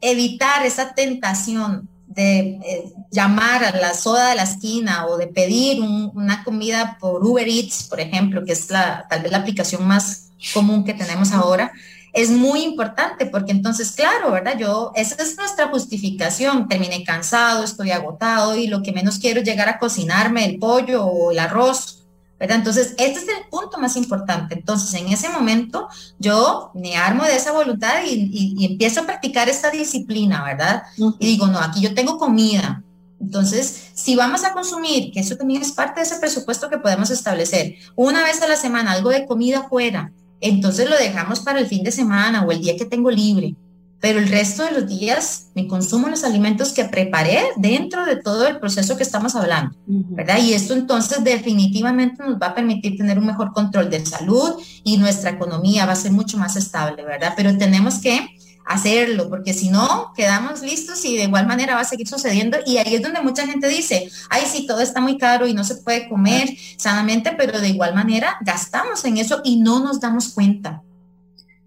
evitar 0.00 0.66
esa 0.66 0.94
tentación 0.94 1.88
de 2.06 2.60
eh, 2.64 2.92
llamar 3.10 3.64
a 3.64 3.76
la 3.76 3.94
soda 3.94 4.30
de 4.30 4.34
la 4.34 4.42
esquina 4.42 5.06
o 5.06 5.16
de 5.16 5.28
pedir 5.28 5.80
una 5.80 6.44
comida 6.44 6.98
por 7.00 7.24
Uber 7.24 7.48
Eats, 7.48 7.84
por 7.84 8.00
ejemplo, 8.00 8.44
que 8.44 8.52
es 8.52 8.70
la, 8.70 9.06
tal 9.08 9.22
vez 9.22 9.32
la 9.32 9.38
aplicación 9.38 9.86
más 9.86 10.30
común 10.52 10.84
que 10.84 10.92
tenemos 10.92 11.32
ahora, 11.32 11.72
es 12.12 12.30
muy 12.30 12.62
importante 12.62 13.26
porque 13.26 13.52
entonces, 13.52 13.92
claro, 13.92 14.30
¿verdad? 14.32 14.58
Yo, 14.58 14.92
esa 14.94 15.22
es 15.22 15.36
nuestra 15.36 15.68
justificación. 15.68 16.68
Terminé 16.68 17.04
cansado, 17.04 17.64
estoy 17.64 17.90
agotado 17.90 18.56
y 18.56 18.66
lo 18.66 18.82
que 18.82 18.92
menos 18.92 19.18
quiero 19.18 19.40
es 19.40 19.46
llegar 19.46 19.68
a 19.68 19.78
cocinarme 19.78 20.44
el 20.44 20.58
pollo 20.58 21.06
o 21.06 21.30
el 21.30 21.38
arroz, 21.38 22.02
¿verdad? 22.38 22.58
Entonces, 22.58 22.94
este 22.98 23.20
es 23.20 23.28
el 23.28 23.48
punto 23.50 23.78
más 23.78 23.96
importante. 23.96 24.54
Entonces, 24.54 24.92
en 24.94 25.08
ese 25.08 25.28
momento, 25.30 25.88
yo 26.18 26.70
me 26.74 26.96
armo 26.96 27.24
de 27.24 27.36
esa 27.36 27.52
voluntad 27.52 28.02
y, 28.04 28.66
empiezo 28.66 29.00
a 29.00 29.06
practicar 29.06 29.48
esta 29.48 29.70
disciplina, 29.70 30.44
¿verdad? 30.44 30.82
Y 31.18 31.26
digo, 31.26 31.46
no, 31.46 31.58
aquí 31.60 31.80
yo 31.80 31.94
tengo 31.94 32.18
comida, 32.18 32.82
entonces, 33.22 33.90
si 33.94 34.16
vamos 34.16 34.42
a 34.42 34.52
consumir, 34.52 35.12
que 35.12 35.20
eso 35.20 35.36
también 35.36 35.62
es 35.62 35.70
parte 35.70 36.00
de 36.00 36.06
ese 36.06 36.18
presupuesto 36.18 36.68
que 36.68 36.78
podemos 36.78 37.08
establecer, 37.08 37.76
una 37.94 38.24
vez 38.24 38.42
a 38.42 38.48
la 38.48 38.56
semana 38.56 38.90
algo 38.90 39.10
de 39.10 39.26
comida 39.26 39.68
fuera, 39.68 40.12
entonces 40.42 40.90
lo 40.90 40.96
dejamos 40.96 41.40
para 41.40 41.60
el 41.60 41.66
fin 41.66 41.82
de 41.82 41.92
semana 41.92 42.44
o 42.44 42.52
el 42.52 42.60
día 42.60 42.76
que 42.76 42.84
tengo 42.84 43.10
libre. 43.10 43.54
Pero 44.00 44.18
el 44.18 44.28
resto 44.28 44.64
de 44.64 44.72
los 44.72 44.88
días 44.88 45.50
me 45.54 45.68
consumo 45.68 46.08
los 46.08 46.24
alimentos 46.24 46.72
que 46.72 46.84
preparé 46.84 47.40
dentro 47.56 48.04
de 48.04 48.16
todo 48.16 48.48
el 48.48 48.58
proceso 48.58 48.96
que 48.96 49.04
estamos 49.04 49.36
hablando, 49.36 49.76
¿verdad? 49.86 50.38
Y 50.42 50.54
esto 50.54 50.74
entonces 50.74 51.22
definitivamente 51.22 52.20
nos 52.24 52.34
va 52.34 52.48
a 52.48 52.54
permitir 52.56 52.96
tener 52.96 53.16
un 53.20 53.26
mejor 53.26 53.52
control 53.52 53.90
de 53.90 54.04
salud 54.04 54.54
y 54.82 54.96
nuestra 54.96 55.30
economía 55.30 55.86
va 55.86 55.92
a 55.92 55.96
ser 55.96 56.10
mucho 56.10 56.36
más 56.36 56.56
estable, 56.56 57.04
¿verdad? 57.04 57.34
Pero 57.36 57.56
tenemos 57.56 58.00
que 58.00 58.26
hacerlo, 58.64 59.28
porque 59.28 59.54
si 59.54 59.70
no, 59.70 60.12
quedamos 60.16 60.62
listos 60.62 61.04
y 61.04 61.16
de 61.16 61.24
igual 61.24 61.46
manera 61.46 61.74
va 61.74 61.80
a 61.80 61.84
seguir 61.84 62.08
sucediendo. 62.08 62.58
Y 62.66 62.78
ahí 62.78 62.94
es 62.94 63.02
donde 63.02 63.20
mucha 63.20 63.46
gente 63.46 63.68
dice, 63.68 64.10
ay, 64.30 64.42
sí, 64.46 64.66
todo 64.66 64.80
está 64.80 65.00
muy 65.00 65.18
caro 65.18 65.46
y 65.46 65.54
no 65.54 65.64
se 65.64 65.76
puede 65.76 66.08
comer 66.08 66.50
sanamente, 66.76 67.32
pero 67.36 67.60
de 67.60 67.68
igual 67.68 67.94
manera 67.94 68.36
gastamos 68.40 69.04
en 69.04 69.18
eso 69.18 69.40
y 69.44 69.56
no 69.56 69.80
nos 69.80 70.00
damos 70.00 70.30
cuenta. 70.30 70.82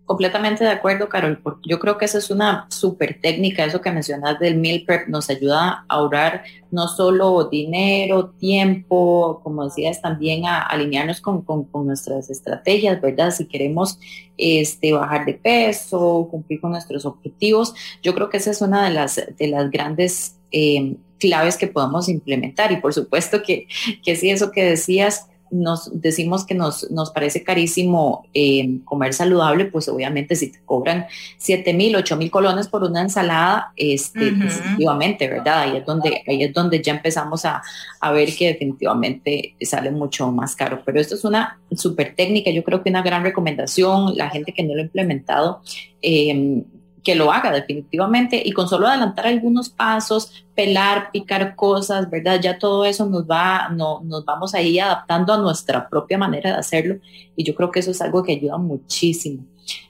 Completamente 0.05 0.63
de 0.63 0.69
acuerdo, 0.69 1.09
Carol, 1.09 1.39
porque 1.41 1.67
yo 1.67 1.79
creo 1.79 1.97
que 1.97 2.05
esa 2.05 2.19
es 2.19 2.29
una 2.29 2.67
súper 2.69 3.19
técnica, 3.19 3.65
eso 3.65 3.81
que 3.81 3.91
mencionas 3.91 4.37
del 4.39 4.55
meal 4.55 4.83
prep 4.85 5.07
nos 5.07 5.31
ayuda 5.31 5.59
a 5.67 5.85
ahorrar 5.89 6.43
no 6.69 6.87
solo 6.87 7.45
dinero, 7.45 8.29
tiempo, 8.37 9.39
como 9.43 9.65
decías, 9.65 10.03
también 10.03 10.45
a 10.45 10.61
alinearnos 10.61 11.21
con, 11.21 11.43
nuestras 11.85 12.29
estrategias, 12.29 13.01
¿verdad? 13.01 13.31
Si 13.31 13.47
queremos 13.47 13.99
este, 14.37 14.93
bajar 14.93 15.25
de 15.25 15.33
peso, 15.33 16.27
cumplir 16.29 16.61
con 16.61 16.71
nuestros 16.71 17.05
objetivos, 17.07 17.73
yo 18.03 18.13
creo 18.13 18.29
que 18.29 18.37
esa 18.37 18.51
es 18.51 18.61
una 18.61 18.85
de 18.85 18.91
las, 18.91 19.15
de 19.15 19.47
las 19.47 19.71
grandes 19.71 20.37
eh, 20.51 20.97
claves 21.19 21.57
que 21.57 21.65
podemos 21.65 22.09
implementar 22.09 22.71
y 22.71 22.77
por 22.77 22.93
supuesto 22.93 23.41
que, 23.41 23.67
que 24.03 24.15
sí, 24.15 24.29
eso 24.29 24.51
que 24.51 24.63
decías, 24.63 25.27
nos 25.55 25.89
decimos 26.01 26.45
que 26.45 26.53
nos, 26.53 26.89
nos 26.91 27.11
parece 27.11 27.43
carísimo 27.43 28.27
eh, 28.33 28.79
comer 28.83 29.13
saludable, 29.13 29.65
pues 29.65 29.87
obviamente 29.87 30.35
si 30.35 30.51
te 30.51 30.59
cobran 30.65 31.05
7 31.37 31.73
mil, 31.73 31.95
8 31.95 32.17
mil 32.17 32.29
colones 32.29 32.67
por 32.67 32.83
una 32.83 33.01
ensalada, 33.01 33.71
este, 33.75 34.31
definitivamente, 34.31 35.27
¿verdad? 35.27 35.61
Ahí 35.61 35.77
es 35.77 35.85
donde, 35.85 36.23
ahí 36.27 36.43
es 36.43 36.53
donde 36.53 36.81
ya 36.81 36.93
empezamos 36.93 37.45
a, 37.45 37.61
a, 37.99 38.11
ver 38.11 38.35
que 38.35 38.47
definitivamente 38.47 39.55
sale 39.61 39.91
mucho 39.91 40.31
más 40.31 40.55
caro. 40.55 40.81
Pero 40.85 40.99
esto 40.99 41.15
es 41.15 41.23
una 41.23 41.59
súper 41.75 42.15
técnica, 42.15 42.51
yo 42.51 42.63
creo 42.63 42.83
que 42.83 42.89
una 42.89 43.01
gran 43.01 43.23
recomendación, 43.23 44.15
la 44.15 44.29
gente 44.29 44.53
que 44.53 44.63
no 44.63 44.73
lo 44.75 44.81
ha 44.81 44.85
implementado, 44.85 45.61
eh, 46.01 46.63
que 47.05 47.15
lo 47.15 47.31
haga 47.31 47.51
definitivamente 47.51 48.41
y 48.43 48.51
con 48.51 48.67
solo 48.67 48.87
adelantar 48.87 49.27
algunos 49.27 49.69
pasos, 49.69 50.43
pelar, 50.55 51.11
picar 51.11 51.55
cosas, 51.55 52.09
¿verdad? 52.09 52.41
Ya 52.41 52.57
todo 52.57 52.83
eso 52.83 53.05
nos 53.05 53.29
va, 53.29 53.69
no, 53.69 54.01
nos 54.03 54.25
vamos 54.25 54.55
ahí 54.55 54.79
adaptando 54.79 55.31
a 55.31 55.37
nuestra 55.37 55.87
propia 55.87 56.17
manera 56.17 56.51
de 56.51 56.57
hacerlo 56.57 56.97
y 57.35 57.43
yo 57.43 57.53
creo 57.53 57.71
que 57.71 57.79
eso 57.79 57.91
es 57.91 58.01
algo 58.01 58.23
que 58.23 58.33
ayuda 58.33 58.57
muchísimo. 58.57 59.45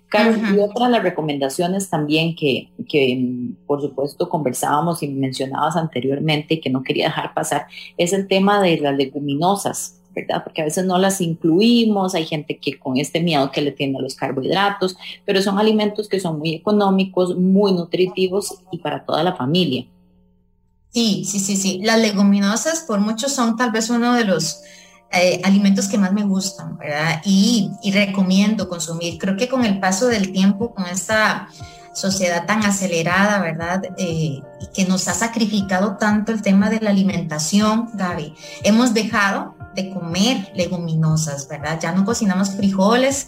Carlos, 0.09 0.37
y 0.53 0.59
otra 0.59 0.85
de 0.85 0.91
las 0.91 1.03
recomendaciones 1.03 1.89
también 1.89 2.35
que, 2.35 2.69
que, 2.87 3.47
por 3.65 3.81
supuesto, 3.81 4.29
conversábamos 4.29 5.01
y 5.01 5.07
mencionabas 5.07 5.75
anteriormente 5.77 6.55
y 6.55 6.61
que 6.61 6.69
no 6.69 6.83
quería 6.83 7.07
dejar 7.07 7.33
pasar, 7.33 7.67
es 7.97 8.13
el 8.13 8.27
tema 8.27 8.61
de 8.61 8.77
las 8.77 8.95
leguminosas. 8.95 10.01
¿Verdad? 10.15 10.43
Porque 10.43 10.61
a 10.61 10.65
veces 10.65 10.85
no 10.85 10.97
las 10.97 11.21
incluimos, 11.21 12.15
hay 12.15 12.25
gente 12.25 12.57
que 12.57 12.79
con 12.79 12.97
este 12.97 13.19
miedo 13.19 13.51
que 13.51 13.61
le 13.61 13.71
tiene 13.71 13.99
a 13.99 14.01
los 14.01 14.15
carbohidratos, 14.15 14.95
pero 15.25 15.41
son 15.41 15.59
alimentos 15.59 16.07
que 16.07 16.19
son 16.19 16.39
muy 16.39 16.55
económicos, 16.55 17.35
muy 17.37 17.73
nutritivos 17.73 18.55
y 18.71 18.79
para 18.79 19.05
toda 19.05 19.21
la 19.23 19.35
familia. 19.35 19.85
Sí, 20.91 21.25
sí, 21.25 21.39
sí, 21.39 21.57
sí. 21.57 21.81
Las 21.83 21.99
leguminosas 21.99 22.85
por 22.87 22.99
muchos 22.99 23.33
son 23.33 23.57
tal 23.57 23.71
vez 23.71 23.89
uno 23.89 24.13
de 24.13 24.23
los 24.23 24.61
eh, 25.11 25.41
alimentos 25.43 25.89
que 25.89 25.97
más 25.97 26.13
me 26.13 26.23
gustan, 26.23 26.77
¿verdad? 26.77 27.21
Y, 27.25 27.69
y, 27.83 27.91
recomiendo 27.91 28.69
consumir. 28.69 29.17
Creo 29.17 29.35
que 29.35 29.49
con 29.49 29.65
el 29.65 29.79
paso 29.79 30.07
del 30.07 30.31
tiempo, 30.31 30.73
con 30.73 30.85
esta 30.85 31.49
sociedad 31.95 32.45
tan 32.45 32.63
acelerada, 32.63 33.39
¿verdad? 33.39 33.83
Eh, 33.97 34.41
que 34.73 34.85
nos 34.85 35.07
ha 35.07 35.13
sacrificado 35.13 35.97
tanto 35.97 36.31
el 36.31 36.41
tema 36.41 36.69
de 36.69 36.81
la 36.81 36.89
alimentación, 36.89 37.89
Gaby, 37.93 38.33
hemos 38.63 38.93
dejado 38.93 39.54
de 39.75 39.91
comer 39.91 40.51
leguminosas, 40.55 41.47
¿verdad? 41.47 41.79
Ya 41.81 41.91
no 41.91 42.05
cocinamos 42.05 42.51
frijoles, 42.51 43.27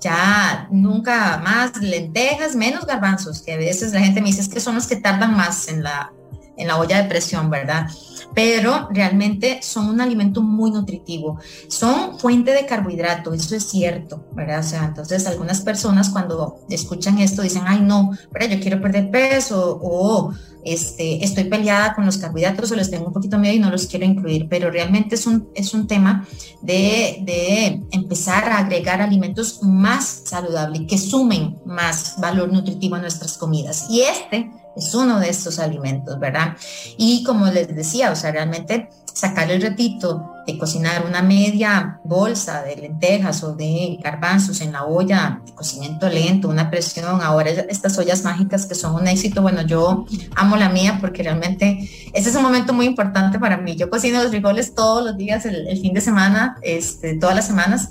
ya 0.00 0.68
nunca 0.70 1.38
más 1.38 1.76
lentejas, 1.80 2.54
menos 2.54 2.86
garbanzos, 2.86 3.40
que 3.42 3.54
a 3.54 3.56
veces 3.56 3.92
la 3.92 4.00
gente 4.00 4.20
me 4.20 4.28
dice 4.28 4.42
es 4.42 4.48
que 4.48 4.60
son 4.60 4.74
los 4.74 4.86
que 4.86 4.96
tardan 4.96 5.36
más 5.36 5.68
en 5.68 5.82
la 5.82 6.12
en 6.56 6.68
la 6.68 6.78
olla 6.78 7.02
de 7.02 7.08
presión, 7.08 7.50
¿verdad? 7.50 7.88
Pero 8.34 8.88
realmente 8.90 9.60
son 9.62 9.88
un 9.88 10.00
alimento 10.00 10.42
muy 10.42 10.70
nutritivo. 10.70 11.38
Son 11.68 12.18
fuente 12.18 12.52
de 12.52 12.66
carbohidrato, 12.66 13.32
eso 13.32 13.56
es 13.56 13.64
cierto, 13.64 14.26
¿verdad? 14.32 14.60
O 14.60 14.62
sea, 14.62 14.84
entonces 14.84 15.26
algunas 15.26 15.60
personas 15.60 16.10
cuando 16.10 16.60
escuchan 16.68 17.18
esto 17.18 17.42
dicen, 17.42 17.62
ay 17.66 17.80
no, 17.80 18.10
pero 18.32 18.46
yo 18.46 18.60
quiero 18.60 18.80
perder 18.80 19.10
peso 19.10 19.78
o 19.82 20.32
este, 20.66 21.24
estoy 21.24 21.44
peleada 21.44 21.94
con 21.94 22.04
los 22.04 22.18
carbohidratos 22.18 22.72
o 22.72 22.74
les 22.74 22.90
tengo 22.90 23.06
un 23.06 23.12
poquito 23.12 23.38
miedo 23.38 23.54
y 23.54 23.60
no 23.60 23.70
los 23.70 23.86
quiero 23.86 24.04
incluir, 24.04 24.48
pero 24.48 24.68
realmente 24.70 25.14
es 25.14 25.26
un, 25.26 25.48
es 25.54 25.72
un 25.72 25.86
tema 25.86 26.26
de, 26.60 27.18
de 27.22 27.82
empezar 27.92 28.48
a 28.50 28.58
agregar 28.58 29.00
alimentos 29.00 29.62
más 29.62 30.22
saludables, 30.24 30.82
que 30.88 30.98
sumen 30.98 31.58
más 31.64 32.16
valor 32.18 32.52
nutritivo 32.52 32.96
a 32.96 32.98
nuestras 32.98 33.38
comidas. 33.38 33.86
Y 33.88 34.00
este 34.00 34.50
es 34.76 34.94
uno 34.94 35.18
de 35.18 35.30
estos 35.30 35.58
alimentos, 35.58 36.18
¿verdad? 36.18 36.56
Y 36.96 37.24
como 37.24 37.46
les 37.46 37.74
decía, 37.74 38.10
o 38.10 38.16
sea, 38.16 38.32
realmente 38.32 38.88
sacar 39.16 39.50
el 39.50 39.62
ratito 39.62 40.30
de 40.46 40.58
cocinar 40.58 41.06
una 41.06 41.22
media 41.22 42.00
bolsa 42.04 42.62
de 42.62 42.76
lentejas 42.76 43.42
o 43.42 43.54
de 43.54 43.98
garbanzos 44.02 44.60
en 44.60 44.72
la 44.72 44.84
olla 44.84 45.40
de 45.46 45.54
cocimiento 45.54 46.06
lento, 46.08 46.48
una 46.48 46.70
presión, 46.70 47.22
ahora 47.22 47.48
estas 47.48 47.96
ollas 47.96 48.22
mágicas 48.24 48.66
que 48.66 48.74
son 48.74 48.94
un 48.94 49.08
éxito, 49.08 49.40
bueno, 49.40 49.62
yo 49.62 50.04
amo 50.34 50.56
la 50.56 50.68
mía 50.68 50.98
porque 51.00 51.22
realmente 51.22 51.78
ese 52.12 52.28
es 52.28 52.36
un 52.36 52.42
momento 52.42 52.74
muy 52.74 52.84
importante 52.84 53.38
para 53.38 53.56
mí. 53.56 53.74
Yo 53.74 53.88
cocino 53.88 54.22
los 54.22 54.30
frijoles 54.30 54.74
todos 54.74 55.02
los 55.02 55.16
días, 55.16 55.46
el, 55.46 55.66
fin 55.80 55.94
de 55.94 56.02
semana, 56.02 56.58
este, 56.60 57.16
todas 57.16 57.34
las 57.34 57.46
semanas, 57.46 57.88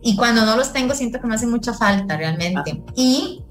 y 0.00 0.16
cuando 0.16 0.46
no 0.46 0.56
los 0.56 0.72
tengo 0.72 0.94
siento 0.94 1.20
que 1.20 1.26
me 1.26 1.34
hace 1.34 1.46
mucha 1.46 1.74
falta 1.74 2.16
realmente. 2.16 2.82
Ah. 2.82 2.92
Y 2.96 3.44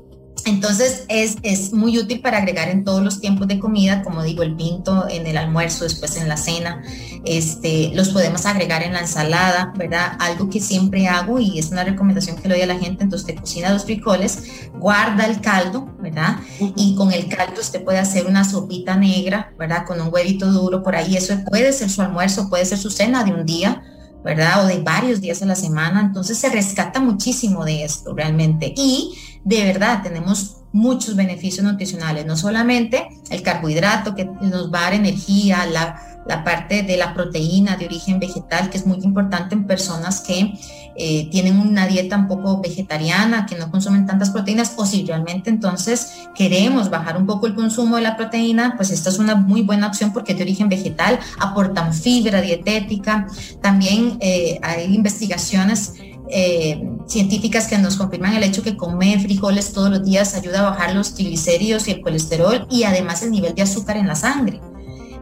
entonces 0.46 1.06
es, 1.08 1.38
es, 1.44 1.74
muy 1.74 1.98
útil 1.98 2.22
para 2.22 2.38
agregar 2.38 2.70
en 2.70 2.84
todos 2.84 3.04
los 3.04 3.20
tiempos 3.20 3.48
de 3.48 3.60
comida, 3.60 4.04
como 4.04 4.24
digo, 4.24 4.44
el 4.44 4.56
pinto 4.56 5.08
en 5.10 5.28
el 5.28 5.38
almuerzo, 5.38 5.84
después 5.84 6.16
en 6.18 6.28
la 6.28 6.38
cena, 6.38 6.84
este, 7.26 7.92
los 7.94 8.10
podemos 8.10 8.46
agregar 8.46 8.84
en 8.84 8.94
la 8.94 9.00
ensalada, 9.00 9.74
¿verdad? 9.78 10.14
Algo 10.20 10.50
que 10.50 10.60
siempre 10.60 11.08
hago 11.08 11.40
y 11.40 11.60
es 11.60 11.72
una 11.72 11.84
recomendación 11.84 12.38
que 12.38 12.48
le 12.48 12.56
doy 12.56 12.64
a 12.64 12.68
la 12.68 12.80
gente, 12.80 13.04
entonces 13.04 13.28
te 13.28 13.36
cocina 13.36 13.72
los 13.72 13.86
frijoles, 13.86 14.70
guarda 14.74 15.26
el 15.26 15.42
caldo, 15.42 15.90
¿verdad? 16.00 16.40
Y 16.76 16.96
con 16.96 17.12
el 17.12 17.28
caldo 17.28 17.62
usted 17.62 17.84
puede 17.84 18.00
hacer 18.00 18.26
una 18.26 18.44
sopita 18.44 18.96
negra, 18.96 19.54
¿verdad? 19.58 19.86
Con 19.86 20.02
un 20.02 20.10
huevito 20.12 20.52
duro 20.52 20.84
por 20.84 20.96
ahí, 20.96 21.16
eso 21.16 21.36
puede 21.50 21.74
ser 21.74 21.90
su 21.90 22.02
almuerzo, 22.02 22.50
puede 22.50 22.66
ser 22.66 22.78
su 22.78 22.90
cena 22.90 23.24
de 23.24 23.34
un 23.34 23.46
día, 23.46 23.84
¿verdad? 24.24 24.66
O 24.66 24.68
de 24.68 24.80
varios 24.80 25.22
días 25.22 25.42
a 25.42 25.46
la 25.46 25.56
semana, 25.56 26.02
entonces 26.02 26.38
se 26.38 26.50
rescata 26.50 27.00
muchísimo 27.00 27.66
de 27.66 27.84
esto 27.84 28.14
realmente. 28.14 28.74
Y 28.76 29.14
de 29.44 29.64
verdad 29.66 30.04
tenemos 30.04 30.58
muchos 30.74 31.16
beneficios 31.16 31.66
nutricionales, 31.66 32.26
no 32.26 32.38
solamente 32.38 33.10
el 33.30 33.42
carbohidrato 33.42 34.16
que 34.16 34.26
nos 34.26 34.72
va 34.74 34.80
a 34.80 34.84
dar 34.84 34.94
energía, 34.94 35.66
la, 35.66 36.11
parte 36.44 36.84
de 36.84 36.98
la 36.98 37.14
proteína 37.14 37.78
de 37.78 37.86
origen 37.86 38.20
vegetal, 38.20 38.70
que 38.70 38.78
es 38.78 38.86
muy 38.86 39.00
importante 39.04 39.56
en 39.56 39.66
personas 39.66 40.22
que 40.22 40.54
eh, 40.96 41.30
tienen 41.30 41.60
una 41.60 41.88
dieta 41.88 42.18
un 42.18 42.28
poco 42.28 42.62
vegetariana, 42.62 43.46
que 43.46 43.56
no 43.56 43.72
consumen 43.72 44.06
tantas 44.06 44.30
proteínas, 44.30 44.74
o 44.76 44.86
si 44.86 45.06
realmente 45.06 45.50
entonces 45.50 46.28
queremos 46.36 46.90
bajar 46.90 47.18
un 47.18 47.26
poco 47.26 47.48
el 47.48 47.56
consumo 47.56 47.96
de 47.96 48.04
la 48.04 48.18
proteína, 48.18 48.76
pues 48.78 48.92
esta 48.92 49.10
es 49.10 49.20
una 49.20 49.36
muy 49.36 49.62
buena 49.62 49.88
opción 49.88 50.14
porque 50.14 50.34
es 50.34 50.38
de 50.38 50.44
origen 50.44 50.70
vegetal, 50.70 51.20
aportan 51.40 51.94
fibra 51.94 52.42
dietética, 52.42 53.28
también 53.62 54.18
eh, 54.20 54.60
hay 54.62 54.94
investigaciones 54.94 55.94
eh, 56.34 56.82
científicas 57.08 57.68
que 57.68 57.78
nos 57.78 57.98
confirman 57.98 58.34
el 58.36 58.44
hecho 58.44 58.64
que 58.64 58.78
comer 58.78 59.20
frijoles 59.20 59.74
todos 59.74 59.90
los 59.90 60.06
días 60.06 60.34
ayuda 60.34 60.60
a 60.60 60.72
bajar 60.72 60.96
los 60.96 61.14
triglicéridos 61.14 61.88
y 61.88 61.92
el 61.92 62.02
colesterol 62.02 62.68
y 62.70 62.84
además 62.84 63.22
el 63.22 63.32
nivel 63.32 63.54
de 63.54 63.64
azúcar 63.64 63.98
en 63.98 64.08
la 64.08 64.16
sangre. 64.16 64.62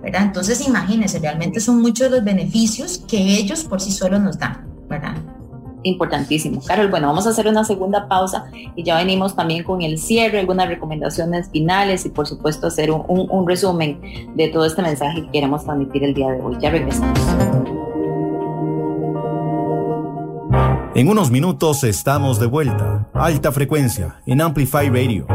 ¿Verdad? 0.02 0.24
Entonces 0.24 0.66
imagínense, 0.68 1.20
realmente 1.20 1.60
son 1.60 1.82
muchos 1.82 2.12
los 2.12 2.24
beneficios 2.24 3.04
que 3.08 3.18
ellos 3.18 3.64
por 3.64 3.82
sí 3.82 3.92
solos 3.92 4.22
nos 4.22 4.38
dan. 4.38 4.70
¿verdad? 4.90 5.16
Importantísimo. 5.84 6.62
Carol, 6.66 6.90
bueno, 6.90 7.08
vamos 7.08 7.26
a 7.26 7.30
hacer 7.30 7.48
una 7.48 7.64
segunda 7.64 8.10
pausa 8.10 8.48
y 8.76 8.84
ya 8.84 8.98
venimos 8.98 9.36
también 9.36 9.64
con 9.64 9.82
el 9.82 9.98
cierre, 9.98 10.40
algunas 10.40 10.68
recomendaciones 10.68 11.50
finales 11.52 12.06
y 12.06 12.10
por 12.10 12.28
supuesto 12.28 12.68
hacer 12.68 12.92
un, 12.92 13.04
un 13.08 13.48
resumen 13.48 14.02
de 14.36 14.50
todo 14.50 14.66
este 14.66 14.82
mensaje 14.82 15.24
que 15.24 15.32
queremos 15.32 15.64
transmitir 15.64 16.04
el 16.04 16.14
día 16.14 16.32
de 16.32 16.42
hoy. 16.42 16.58
Ya 16.60 16.70
regresamos. 16.70 17.18
En 20.96 21.08
unos 21.08 21.32
minutos 21.32 21.86
estamos 21.86 22.42
de 22.42 22.48
vuelta. 22.48 23.08
Alta 23.14 23.54
frecuencia 23.54 24.20
en 24.26 24.42
Amplify 24.42 24.90
Radio. 24.90 25.28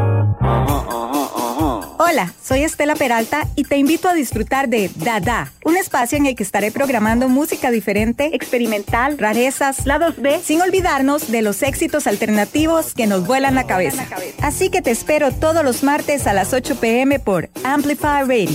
Hola, 2.06 2.34
soy 2.42 2.60
Estela 2.60 2.96
Peralta 2.96 3.48
y 3.56 3.64
te 3.64 3.78
invito 3.78 4.10
a 4.10 4.12
disfrutar 4.12 4.68
de 4.68 4.90
Dada, 4.94 5.50
un 5.64 5.78
espacio 5.78 6.18
en 6.18 6.26
el 6.26 6.36
que 6.36 6.42
estaré 6.42 6.70
programando 6.70 7.30
música 7.30 7.70
diferente, 7.70 8.36
experimental, 8.36 9.16
rarezas, 9.16 9.86
lados 9.86 10.20
B, 10.20 10.38
sin 10.40 10.60
olvidarnos 10.60 11.32
de 11.32 11.40
los 11.40 11.62
éxitos 11.62 12.06
alternativos 12.06 12.92
que 12.92 13.06
nos 13.06 13.26
vuelan 13.26 13.54
la 13.54 13.66
cabeza. 13.66 14.06
Así 14.42 14.68
que 14.68 14.82
te 14.82 14.90
espero 14.90 15.32
todos 15.32 15.64
los 15.64 15.82
martes 15.82 16.26
a 16.26 16.34
las 16.34 16.52
8 16.52 16.76
pm 16.78 17.20
por 17.20 17.48
Amplify 17.64 18.24
Radio. 18.24 18.50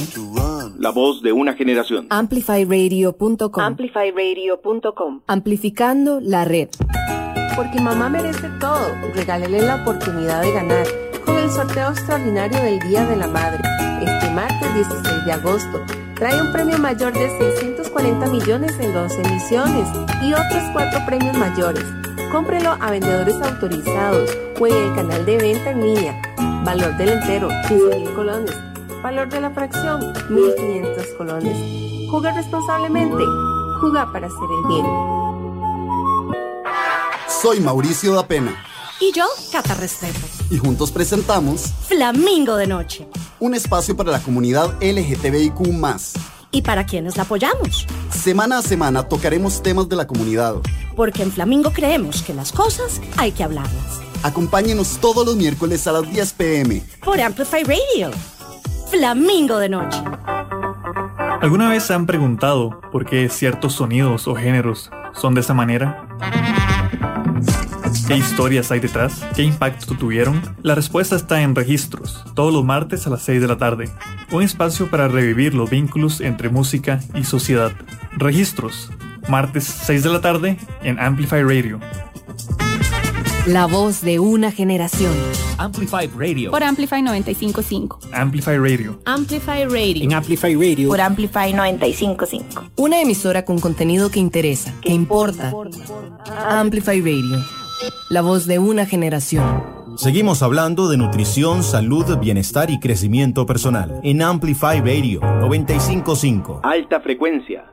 La 0.78 0.92
voz 0.92 1.24
de 1.24 1.32
una 1.32 1.56
generación. 1.56 2.06
Amplifyradio.com. 2.12 3.64
Amplifyradio.com. 3.64 5.22
Amplificando 5.26 6.20
la 6.22 6.46
red. 6.46 6.70
Porque 7.56 7.82
mamá 7.82 8.10
merece 8.10 8.48
todo. 8.60 8.92
Regálele 9.16 9.62
la 9.62 9.78
oportunidad 9.78 10.44
de 10.44 10.52
ganar 10.52 11.09
con 11.30 11.38
el 11.38 11.52
sorteo 11.52 11.92
extraordinario 11.92 12.60
del 12.60 12.80
Día 12.80 13.06
de 13.06 13.16
la 13.16 13.28
Madre. 13.28 13.62
Este 14.02 14.32
martes 14.32 14.74
16 14.74 15.26
de 15.26 15.32
agosto 15.32 15.86
trae 16.16 16.42
un 16.42 16.52
premio 16.52 16.78
mayor 16.80 17.14
de 17.14 17.30
640 17.38 18.26
millones 18.28 18.74
en 18.80 18.94
dos 18.94 19.14
emisiones 19.14 19.88
y 20.24 20.34
otros 20.34 20.64
cuatro 20.74 21.00
premios 21.06 21.38
mayores. 21.38 21.84
Cómprelo 22.32 22.76
a 22.80 22.92
vendedores 22.92 23.36
autorizados 23.42 24.36
o 24.60 24.68
en 24.68 24.74
el 24.74 24.96
canal 24.96 25.26
de 25.26 25.38
venta 25.38 25.70
en 25.70 25.82
línea. 25.82 26.22
Valor 26.64 26.98
del 26.98 27.10
entero, 27.10 27.50
15 27.68 28.00
mil 28.00 28.14
colones. 28.14 28.56
Valor 29.04 29.30
de 29.30 29.42
la 29.42 29.52
fracción, 29.52 30.02
1.500 30.30 31.18
colones. 31.18 32.10
Juega 32.10 32.32
responsablemente. 32.32 33.24
Juga 33.80 34.12
para 34.12 34.28
hacer 34.28 34.50
el 34.64 34.68
bien. 34.68 34.86
Soy 37.28 37.60
Mauricio 37.60 38.16
da 38.16 38.26
Pena. 38.26 38.52
Y 39.02 39.14
yo, 39.14 39.26
Cata 39.52 39.76
Restrepo. 39.76 40.28
Y 40.50 40.58
juntos 40.58 40.92
presentamos 40.92 41.72
Flamingo 41.88 42.58
de 42.58 42.68
Noche. 42.68 43.08
Un 43.40 43.56
espacio 43.56 43.96
para 43.96 44.12
la 44.12 44.20
comunidad 44.20 44.76
LGTBIQ. 44.82 45.56
¿Y 46.52 46.62
para 46.64 46.86
quienes 46.86 47.16
la 47.16 47.24
apoyamos? 47.24 47.88
Semana 48.12 48.58
a 48.58 48.62
semana 48.62 49.04
tocaremos 49.04 49.64
temas 49.64 49.88
de 49.88 49.96
la 49.96 50.06
comunidad. 50.06 50.56
Porque 50.98 51.24
en 51.24 51.32
Flamingo 51.32 51.72
creemos 51.72 52.24
que 52.24 52.34
las 52.34 52.52
cosas 52.52 53.00
hay 53.16 53.32
que 53.32 53.44
hablarlas. 53.44 54.02
Acompáñenos 54.22 54.98
todos 55.00 55.26
los 55.26 55.38
miércoles 55.38 55.88
a 55.88 55.94
las 55.94 56.12
10 56.12 56.34
pm. 56.34 56.84
Por 57.06 57.22
Amplify 57.22 57.64
Radio. 57.64 58.12
Flamingo 58.92 59.60
de 59.60 59.70
Noche. 59.70 60.00
¿Alguna 61.42 61.70
vez 61.70 61.84
se 61.84 61.94
han 61.94 62.06
preguntado 62.06 62.82
por 62.92 63.06
qué 63.06 63.30
ciertos 63.30 63.74
sonidos 63.74 64.28
o 64.28 64.36
géneros 64.36 64.90
son 65.14 65.36
de 65.36 65.42
esa 65.42 65.54
manera? 65.54 66.06
¿Qué 68.10 68.18
historias 68.18 68.72
hay 68.72 68.80
detrás? 68.80 69.24
¿Qué 69.36 69.44
impacto 69.44 69.94
tuvieron? 69.94 70.42
La 70.64 70.74
respuesta 70.74 71.16
está 71.16 71.44
en 71.44 71.54
Registros, 71.54 72.26
todos 72.34 72.52
los 72.52 72.66
martes 72.66 73.06
a 73.06 73.12
las 73.12 73.22
6 73.22 73.40
de 73.40 73.48
la 73.48 73.60
tarde. 73.60 73.88
Un 74.32 74.42
espacio 74.42 74.90
para 74.90 75.08
revivir 75.08 75.54
los 75.54 75.70
vínculos 75.70 76.20
entre 76.20 76.50
música 76.50 77.02
y 77.14 77.24
sociedad. 77.24 77.72
Registros, 78.14 78.90
martes 79.28 79.66
6 79.66 80.02
de 80.02 80.10
la 80.10 80.22
tarde 80.22 80.58
en 80.82 81.00
Amplify 81.00 81.44
Radio. 81.44 81.80
La 83.46 83.68
voz 83.68 84.02
de 84.02 84.18
una 84.18 84.52
generación. 84.52 85.14
Amplify 85.60 86.08
Radio. 86.08 86.50
Por 86.50 86.64
Amplify 86.64 87.04
955. 87.04 88.00
Amplify 88.12 88.58
Radio. 88.58 89.00
Amplify 89.06 89.66
Radio. 89.66 90.04
En 90.04 90.14
Amplify 90.14 90.56
Radio. 90.56 90.90
Por 90.90 91.00
Amplify 91.00 91.54
955. 91.54 92.72
Una 92.76 93.02
emisora 93.02 93.46
con 93.46 93.60
contenido 93.60 94.10
que 94.10 94.20
interesa, 94.20 94.74
que 94.82 94.94
importa. 94.94 95.54
Amplify 96.48 97.02
Radio. 97.02 97.59
La 98.10 98.22
voz 98.22 98.46
de 98.48 98.60
una 98.60 98.86
generación. 98.86 99.46
Seguimos 99.96 100.42
hablando 100.44 100.90
de 100.90 100.98
nutrición, 100.98 101.64
salud, 101.64 102.18
bienestar 102.20 102.70
y 102.70 102.80
crecimiento 102.80 103.46
personal 103.46 104.00
en 104.04 104.22
Amplify 104.22 104.80
Radio 104.80 105.20
955. 105.22 106.62
Alta 106.64 107.00
frecuencia. 107.02 107.66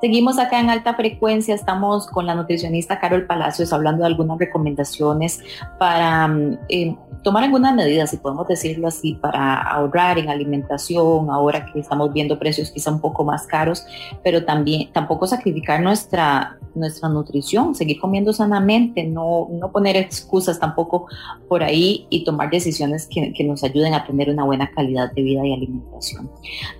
Seguimos 0.00 0.38
acá 0.38 0.60
en 0.60 0.70
alta 0.70 0.94
frecuencia, 0.94 1.56
estamos 1.56 2.06
con 2.06 2.24
la 2.24 2.36
nutricionista 2.36 3.00
Carol 3.00 3.26
Palacios 3.26 3.72
hablando 3.72 4.02
de 4.02 4.06
algunas 4.06 4.38
recomendaciones 4.38 5.40
para 5.76 6.28
mm, 6.28 6.58
eh, 6.68 6.96
tomar 7.24 7.42
algunas 7.42 7.74
medidas, 7.74 8.10
si 8.10 8.18
podemos 8.18 8.46
decirlo 8.46 8.86
así, 8.86 9.14
para 9.14 9.60
ahorrar 9.60 10.18
en 10.20 10.28
alimentación, 10.28 11.30
ahora 11.30 11.66
que 11.66 11.80
estamos 11.80 12.12
viendo 12.12 12.38
precios 12.38 12.70
quizá 12.70 12.92
un 12.92 13.00
poco 13.00 13.24
más 13.24 13.46
caros, 13.48 13.84
pero 14.22 14.44
también 14.44 14.92
tampoco 14.92 15.26
sacrificar 15.26 15.82
nuestra, 15.82 16.56
nuestra 16.76 17.08
nutrición, 17.08 17.74
seguir 17.74 17.98
comiendo 17.98 18.32
sanamente, 18.32 19.02
no, 19.02 19.48
no 19.50 19.72
poner 19.72 19.96
excusas 19.96 20.60
tampoco 20.60 21.08
por 21.48 21.64
ahí 21.64 22.06
y 22.08 22.22
tomar 22.22 22.50
decisiones 22.50 23.08
que, 23.08 23.32
que 23.32 23.42
nos 23.42 23.64
ayuden 23.64 23.94
a 23.94 24.06
tener 24.06 24.30
una 24.30 24.44
buena 24.44 24.70
calidad 24.70 25.10
de 25.12 25.22
vida 25.22 25.44
y 25.44 25.52
alimentación. 25.52 26.30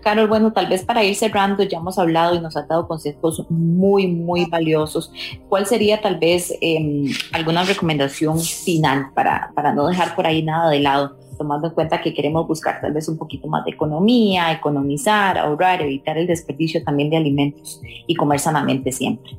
Carol, 0.05 0.29
bueno, 0.29 0.53
tal 0.53 0.69
vez 0.69 0.85
para 0.85 1.03
ir 1.03 1.17
cerrando, 1.17 1.65
ya 1.65 1.79
hemos 1.79 1.99
hablado 1.99 2.37
y 2.37 2.41
nos 2.41 2.57
ha 2.57 2.63
dado 2.63 2.87
consejos 2.87 3.08
muy, 3.49 4.07
muy 4.07 4.47
valiosos. 4.47 5.12
¿Cuál 5.49 5.66
sería 5.66 6.01
tal 6.01 6.18
vez 6.18 6.53
em, 6.61 7.07
alguna 7.33 7.64
recomendación 7.64 8.40
final 8.40 9.11
para, 9.14 9.53
para 9.55 9.73
no 9.73 9.87
dejar 9.87 10.14
por 10.14 10.27
ahí 10.27 10.42
nada 10.42 10.71
de 10.71 10.81
lado? 10.81 11.16
tomando 11.38 11.68
en 11.68 11.75
cuenta 11.75 12.03
que 12.03 12.12
queremos 12.12 12.49
buscar 12.49 12.81
tal 12.81 12.92
vez 12.92 13.09
un 13.09 13.16
poquito 13.16 13.47
más 13.47 13.64
de 13.64 13.71
economía, 13.71 14.51
economizar, 14.53 15.38
ahorrar, 15.38 15.81
evitar 15.81 16.18
el 16.18 16.27
desperdicio 16.27 16.83
también 16.83 17.11
de 17.11 17.16
alimentos 17.16 17.81
y 18.09 18.14
comer 18.16 18.40
sanamente 18.40 18.90
siempre. 18.90 19.38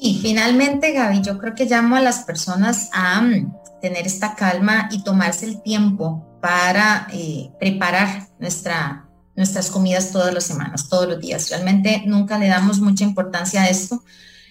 Y 0.00 0.14
finalmente, 0.22 0.92
Gaby, 0.92 1.22
yo 1.22 1.38
creo 1.38 1.54
que 1.54 1.66
llamo 1.66 1.96
a 1.96 2.00
las 2.00 2.20
personas 2.20 2.88
a 2.92 3.20
mm, 3.20 3.52
tener 3.80 4.06
esta 4.06 4.34
calma 4.34 4.88
y 4.90 5.02
tomarse 5.02 5.46
el 5.46 5.60
tiempo 5.62 6.24
para 6.40 7.08
eh, 7.12 7.50
preparar 7.58 8.28
nuestra, 8.38 9.07
nuestras 9.38 9.70
comidas 9.70 10.10
todas 10.10 10.34
las 10.34 10.42
semanas, 10.42 10.88
todos 10.88 11.08
los 11.08 11.20
días. 11.20 11.48
Realmente 11.48 12.02
nunca 12.06 12.38
le 12.38 12.48
damos 12.48 12.80
mucha 12.80 13.04
importancia 13.04 13.62
a 13.62 13.68
esto 13.68 14.02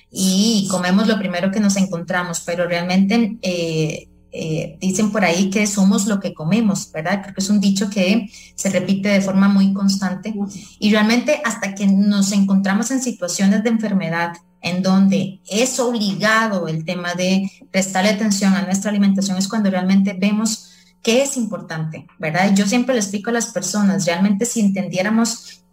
y 0.10 0.66
comemos 0.72 1.08
lo 1.08 1.20
primero 1.20 1.52
que 1.52 1.60
nos 1.60 1.76
encontramos, 1.76 2.40
pero 2.40 2.66
realmente 2.66 3.38
eh, 3.42 4.08
eh, 4.32 4.78
dicen 4.80 5.12
por 5.12 5.26
ahí 5.26 5.50
que 5.50 5.68
somos 5.68 6.08
lo 6.08 6.22
que 6.22 6.34
comemos, 6.34 6.90
¿verdad? 6.94 7.22
Creo 7.22 7.36
que 7.36 7.42
es 7.42 7.50
un 7.50 7.60
dicho 7.60 7.90
que 7.90 8.30
se 8.56 8.70
repite 8.70 9.10
de 9.10 9.20
forma 9.20 9.50
muy 9.50 9.74
constante 9.74 10.34
y 10.80 10.90
realmente 10.90 11.42
hasta 11.44 11.76
que 11.76 11.86
nos 11.86 12.32
encontramos 12.32 12.90
en 12.90 13.02
situaciones 13.02 13.64
de 13.64 13.70
enfermedad 13.70 14.38
en 14.62 14.82
donde 14.84 15.42
es 15.50 15.82
obligado 15.82 16.70
el 16.70 16.86
tema 16.86 17.14
de 17.14 17.52
prestarle 17.72 18.12
atención 18.12 18.54
a 18.54 18.62
nuestra 18.62 18.90
alimentación 18.90 19.38
es 19.38 19.50
cuando 19.50 19.70
realmente 19.70 20.16
vemos 20.18 20.77
¿Qué 21.02 21.22
es 21.22 21.38
importante? 21.38 22.08
¿Verdad? 22.20 22.54
Yo 22.56 22.66
siempre 22.66 22.94
le 22.96 23.02
explico 23.02 23.30
a 23.30 23.34
las 23.34 23.48
personas, 23.48 24.06
realmente 24.06 24.46
si 24.46 24.60
entendiéramos 24.60 25.64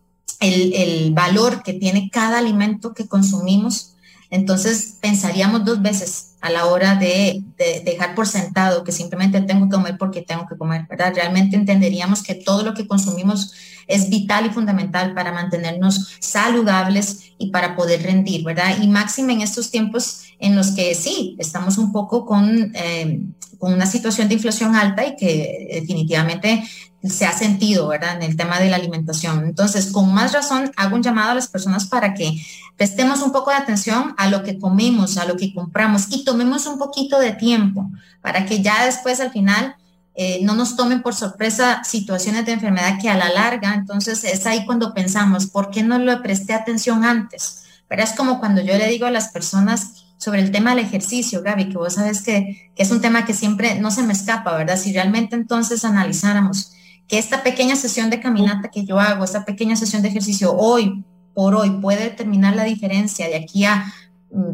el, 0.40 1.12
valor 1.12 1.62
que 1.62 1.74
tiene 1.74 2.10
cada 2.10 2.38
alimento 2.38 2.92
que 2.92 3.08
consumimos, 3.08 3.93
entonces 4.34 4.96
pensaríamos 5.00 5.64
dos 5.64 5.80
veces 5.80 6.34
a 6.40 6.50
la 6.50 6.66
hora 6.66 6.96
de, 6.96 7.44
dejar 7.84 8.16
por 8.16 8.26
sentado 8.26 8.82
que 8.82 8.90
simplemente 8.90 9.40
tengo 9.42 9.68
que 9.68 9.76
comer 9.76 9.96
porque 9.96 10.22
tengo 10.22 10.44
que 10.48 10.56
comer, 10.56 10.86
¿verdad? 10.90 11.12
Realmente 11.14 11.54
entenderíamos 11.54 12.20
que 12.24 12.34
todo 12.34 12.64
lo 12.64 12.74
que 12.74 12.88
consumimos 12.88 13.52
es 13.86 14.10
vital 14.10 14.46
y 14.46 14.50
fundamental 14.50 15.14
para 15.14 15.30
mantenernos 15.30 16.16
saludables 16.18 17.32
y 17.38 17.50
para 17.50 17.76
poder 17.76 18.02
rendir, 18.02 18.44
¿verdad? 18.44 18.76
Y 18.82 18.88
máximo 18.88 19.30
en 19.30 19.40
estos 19.40 19.70
tiempos 19.70 20.24
en 20.40 20.56
los 20.56 20.72
que 20.72 20.96
sí, 20.96 21.36
estamos 21.38 21.78
un 21.78 21.92
poco 21.92 22.26
con, 22.26 22.72
eh, 22.74 23.20
con 23.58 23.72
una 23.72 23.86
situación 23.86 24.26
de 24.26 24.34
inflación 24.34 24.74
alta 24.74 25.06
y 25.06 25.14
que 25.14 25.68
definitivamente 25.74 26.64
se 27.08 27.26
ha 27.26 27.32
sentido, 27.32 27.88
¿verdad? 27.88 28.16
En 28.16 28.22
el 28.22 28.36
tema 28.36 28.58
de 28.58 28.70
la 28.70 28.76
alimentación. 28.76 29.44
Entonces, 29.44 29.92
con 29.92 30.12
más 30.14 30.32
razón, 30.32 30.72
hago 30.76 30.96
un 30.96 31.02
llamado 31.02 31.32
a 31.32 31.34
las 31.34 31.48
personas 31.48 31.86
para 31.86 32.14
que 32.14 32.40
prestemos 32.76 33.20
un 33.22 33.32
poco 33.32 33.50
de 33.50 33.56
atención 33.56 34.14
a 34.16 34.28
lo 34.28 34.42
que 34.42 34.58
comemos, 34.58 35.18
a 35.18 35.26
lo 35.26 35.36
que 35.36 35.54
compramos 35.54 36.06
y 36.10 36.24
tomemos 36.24 36.66
un 36.66 36.78
poquito 36.78 37.18
de 37.18 37.32
tiempo 37.32 37.90
para 38.20 38.46
que 38.46 38.62
ya 38.62 38.86
después 38.86 39.20
al 39.20 39.30
final 39.30 39.76
eh, 40.14 40.40
no 40.42 40.54
nos 40.54 40.76
tomen 40.76 41.02
por 41.02 41.14
sorpresa 41.14 41.82
situaciones 41.84 42.46
de 42.46 42.52
enfermedad 42.52 42.98
que 43.00 43.10
a 43.10 43.16
la 43.16 43.28
larga, 43.28 43.74
entonces 43.74 44.24
es 44.24 44.46
ahí 44.46 44.64
cuando 44.64 44.94
pensamos, 44.94 45.46
¿por 45.46 45.70
qué 45.70 45.82
no 45.82 45.98
le 45.98 46.16
presté 46.18 46.54
atención 46.54 47.04
antes? 47.04 47.64
Pero 47.88 48.02
es 48.02 48.12
como 48.12 48.40
cuando 48.40 48.62
yo 48.62 48.78
le 48.78 48.88
digo 48.88 49.06
a 49.06 49.10
las 49.10 49.28
personas 49.28 50.06
sobre 50.16 50.40
el 50.40 50.52
tema 50.52 50.70
del 50.70 50.84
ejercicio, 50.84 51.42
Gaby, 51.42 51.68
que 51.68 51.76
vos 51.76 51.94
sabes 51.94 52.22
que, 52.22 52.70
que 52.74 52.82
es 52.82 52.90
un 52.90 53.00
tema 53.00 53.26
que 53.26 53.34
siempre 53.34 53.78
no 53.78 53.90
se 53.90 54.02
me 54.02 54.12
escapa, 54.12 54.56
¿verdad? 54.56 54.78
Si 54.78 54.92
realmente 54.92 55.36
entonces 55.36 55.84
analizáramos 55.84 56.72
que 57.08 57.18
esta 57.18 57.42
pequeña 57.42 57.76
sesión 57.76 58.10
de 58.10 58.20
caminata 58.20 58.70
que 58.70 58.84
yo 58.84 58.98
hago, 58.98 59.24
esta 59.24 59.44
pequeña 59.44 59.76
sesión 59.76 60.02
de 60.02 60.08
ejercicio 60.08 60.54
hoy 60.56 61.04
por 61.34 61.54
hoy 61.54 61.70
puede 61.80 62.04
determinar 62.04 62.56
la 62.56 62.64
diferencia 62.64 63.26
de 63.26 63.36
aquí 63.36 63.64
a 63.64 63.92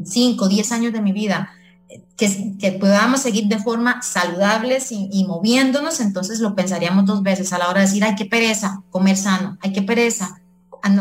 5, 0.05 0.45
mm, 0.45 0.49
10 0.49 0.73
años 0.73 0.93
de 0.93 1.01
mi 1.01 1.13
vida, 1.13 1.51
que, 2.17 2.73
podamos 2.79 3.21
seguir 3.21 3.47
de 3.47 3.59
forma 3.59 4.03
saludables 4.03 4.93
y, 4.93 5.25
moviéndonos, 5.27 6.01
entonces 6.01 6.41
lo 6.41 6.55
pensaríamos 6.55 7.07
dos 7.07 7.23
veces 7.23 7.53
a 7.53 7.59
la 7.59 7.69
hora 7.69 7.81
de 7.81 7.87
decir, 7.87 8.05
hay 8.05 8.15
que 8.15 8.27
pereza 8.27 8.83
comer 8.91 9.17
sano, 9.17 9.59
hay 9.63 9.73
que 9.73 9.83
pereza 9.83 10.41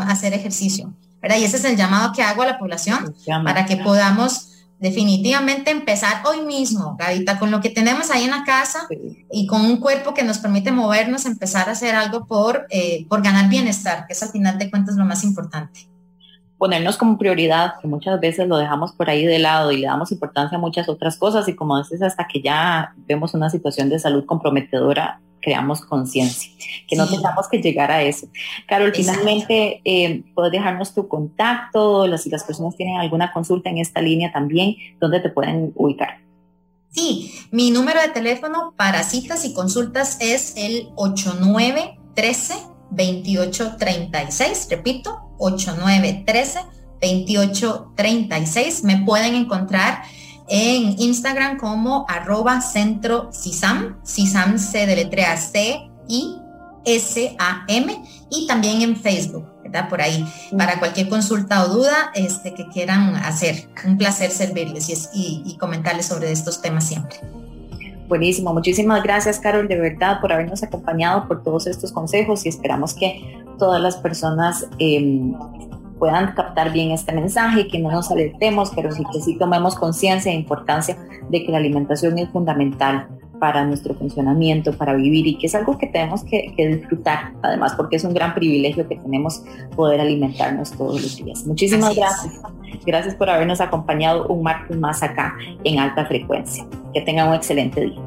hacer 0.08 0.32
ejercicio. 0.32 0.92
¿verdad? 1.20 1.36
Y 1.36 1.44
ese 1.44 1.58
es 1.58 1.64
el 1.64 1.76
llamado 1.76 2.12
que 2.12 2.22
hago 2.22 2.42
a 2.42 2.46
la 2.46 2.58
población 2.58 3.14
para 3.44 3.66
que 3.66 3.76
podamos 3.76 4.49
definitivamente 4.80 5.70
empezar 5.70 6.22
hoy 6.26 6.40
mismo, 6.40 6.96
Gavita, 6.98 7.38
con 7.38 7.50
lo 7.50 7.60
que 7.60 7.68
tenemos 7.68 8.10
ahí 8.10 8.24
en 8.24 8.30
la 8.30 8.44
casa 8.44 8.88
y 9.30 9.46
con 9.46 9.60
un 9.60 9.76
cuerpo 9.76 10.14
que 10.14 10.24
nos 10.24 10.38
permite 10.38 10.72
movernos, 10.72 11.26
empezar 11.26 11.68
a 11.68 11.72
hacer 11.72 11.94
algo 11.94 12.26
por, 12.26 12.66
eh, 12.70 13.06
por 13.08 13.22
ganar 13.22 13.50
bienestar, 13.50 14.06
que 14.06 14.14
es 14.14 14.22
al 14.22 14.30
final 14.30 14.58
de 14.58 14.70
cuentas 14.70 14.96
lo 14.96 15.04
más 15.04 15.22
importante. 15.22 15.86
Ponernos 16.56 16.96
como 16.96 17.18
prioridad, 17.18 17.74
que 17.80 17.88
muchas 17.88 18.18
veces 18.20 18.48
lo 18.48 18.56
dejamos 18.56 18.92
por 18.92 19.10
ahí 19.10 19.24
de 19.24 19.38
lado 19.38 19.70
y 19.70 19.78
le 19.78 19.86
damos 19.86 20.12
importancia 20.12 20.56
a 20.56 20.60
muchas 20.60 20.88
otras 20.88 21.18
cosas 21.18 21.46
y 21.48 21.54
como 21.54 21.78
dices, 21.78 22.02
hasta 22.02 22.26
que 22.26 22.40
ya 22.40 22.94
vemos 23.06 23.34
una 23.34 23.50
situación 23.50 23.90
de 23.90 23.98
salud 23.98 24.24
comprometedora, 24.24 25.20
creamos 25.40 25.80
conciencia, 25.80 26.52
que 26.86 26.96
no 26.96 27.08
tengamos 27.08 27.48
que 27.48 27.58
llegar 27.58 27.90
a 27.90 28.02
eso. 28.02 28.28
Carol, 28.66 28.92
finalmente, 28.94 29.80
eh, 29.84 30.22
puedes 30.34 30.52
dejarnos 30.52 30.94
tu 30.94 31.08
contacto, 31.08 32.06
las, 32.06 32.22
si 32.22 32.30
las 32.30 32.44
personas 32.44 32.76
tienen 32.76 32.96
alguna 32.96 33.32
consulta 33.32 33.70
en 33.70 33.78
esta 33.78 34.00
línea 34.00 34.32
también, 34.32 34.76
¿dónde 35.00 35.20
te 35.20 35.30
pueden 35.30 35.72
ubicar? 35.74 36.18
Sí, 36.90 37.32
mi 37.52 37.70
número 37.70 38.00
de 38.00 38.08
teléfono 38.08 38.74
para 38.76 39.04
citas 39.04 39.44
y 39.44 39.54
consultas 39.54 40.18
es 40.20 40.54
el 40.56 40.88
8913 40.96 42.54
2836, 42.90 44.66
repito, 44.70 45.30
8913 45.38 46.60
2836. 47.00 48.84
Me 48.84 48.98
pueden 49.04 49.34
encontrar 49.34 50.02
en 50.50 51.00
Instagram 51.00 51.56
como 51.56 52.04
arroba 52.08 52.60
centro 52.60 53.30
CISAM. 53.32 53.96
CISAM 54.04 54.58
se 54.58 54.86
deletrea 54.86 55.36
C 55.36 55.88
I 56.08 56.36
S 56.84 57.36
A 57.38 57.64
M 57.68 58.02
y 58.30 58.46
también 58.46 58.82
en 58.82 58.96
Facebook, 58.96 59.46
¿verdad? 59.62 59.88
Por 59.88 60.02
ahí, 60.02 60.26
para 60.56 60.78
cualquier 60.78 61.08
consulta 61.08 61.64
o 61.64 61.68
duda 61.68 62.10
este, 62.14 62.52
que 62.52 62.68
quieran 62.68 63.14
hacer. 63.16 63.68
Un 63.86 63.96
placer 63.96 64.30
servirles 64.30 64.88
y, 65.14 65.42
y 65.46 65.56
comentarles 65.56 66.06
sobre 66.06 66.32
estos 66.32 66.60
temas 66.60 66.86
siempre. 66.86 67.20
Buenísimo, 68.08 68.52
muchísimas 68.52 69.04
gracias 69.04 69.38
Carol, 69.38 69.68
de 69.68 69.76
verdad, 69.76 70.20
por 70.20 70.32
habernos 70.32 70.64
acompañado, 70.64 71.28
por 71.28 71.44
todos 71.44 71.68
estos 71.68 71.92
consejos 71.92 72.44
y 72.44 72.48
esperamos 72.48 72.92
que 72.92 73.40
todas 73.56 73.80
las 73.80 73.96
personas 73.98 74.66
em, 74.80 75.32
puedan 76.00 76.32
captar 76.34 76.72
bien 76.72 76.90
este 76.90 77.12
mensaje, 77.12 77.68
que 77.68 77.78
no 77.78 77.92
nos 77.92 78.10
alertemos, 78.10 78.72
pero 78.74 78.90
sí 78.90 79.04
que 79.12 79.20
sí 79.20 79.38
tomemos 79.38 79.76
conciencia 79.76 80.32
e 80.32 80.34
importancia 80.34 80.96
de 81.28 81.44
que 81.44 81.52
la 81.52 81.58
alimentación 81.58 82.18
es 82.18 82.28
fundamental 82.30 83.06
para 83.38 83.64
nuestro 83.64 83.94
funcionamiento, 83.94 84.76
para 84.76 84.94
vivir 84.94 85.26
y 85.26 85.38
que 85.38 85.46
es 85.46 85.54
algo 85.54 85.78
que 85.78 85.86
tenemos 85.86 86.24
que, 86.24 86.52
disfrutar, 86.56 87.32
además 87.42 87.74
porque 87.76 87.96
es 87.96 88.04
un 88.04 88.14
gran 88.14 88.34
privilegio 88.34 88.86
que 88.88 88.96
tenemos 88.96 89.42
poder 89.76 90.00
alimentarnos 90.00 90.72
todos 90.72 91.02
los 91.02 91.16
días. 91.16 91.46
Muchísimas 91.46 91.94
gracias. 91.94 92.40
Gracias 92.86 93.14
por 93.14 93.28
habernos 93.28 93.60
acompañado 93.60 94.26
un 94.28 94.42
martes 94.42 94.76
más 94.76 95.02
acá 95.02 95.36
en 95.64 95.78
alta 95.78 96.06
frecuencia. 96.06 96.64
Que 96.94 97.02
tengan 97.02 97.28
un 97.28 97.34
excelente 97.34 97.80
día. 97.80 98.00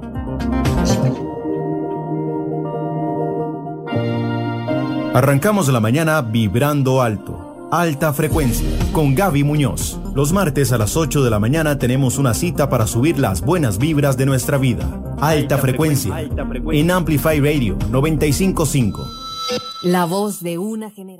Arrancamos 5.13 5.67
la 5.69 5.79
mañana 5.79 6.21
vibrando 6.21 7.01
alto. 7.01 7.42
Alta 7.73 8.13
Frecuencia 8.13 8.69
con 8.91 9.15
Gaby 9.15 9.43
Muñoz. 9.43 9.99
Los 10.13 10.31
martes 10.31 10.71
a 10.71 10.77
las 10.77 10.95
8 10.95 11.23
de 11.23 11.31
la 11.31 11.39
mañana 11.39 11.79
tenemos 11.79 12.19
una 12.19 12.35
cita 12.35 12.69
para 12.69 12.85
subir 12.85 13.17
las 13.17 13.41
buenas 13.41 13.79
vibras 13.79 14.15
de 14.15 14.27
nuestra 14.27 14.59
vida. 14.59 14.87
Alta, 15.19 15.57
frecuencia, 15.57 16.13
en 16.21 16.91
Amplify 16.91 17.39
Radio 17.39 17.75
955. 17.89 19.09
La 19.81 20.05
voz 20.05 20.43
de 20.43 20.59
una 20.59 20.91
generación. 20.91 21.13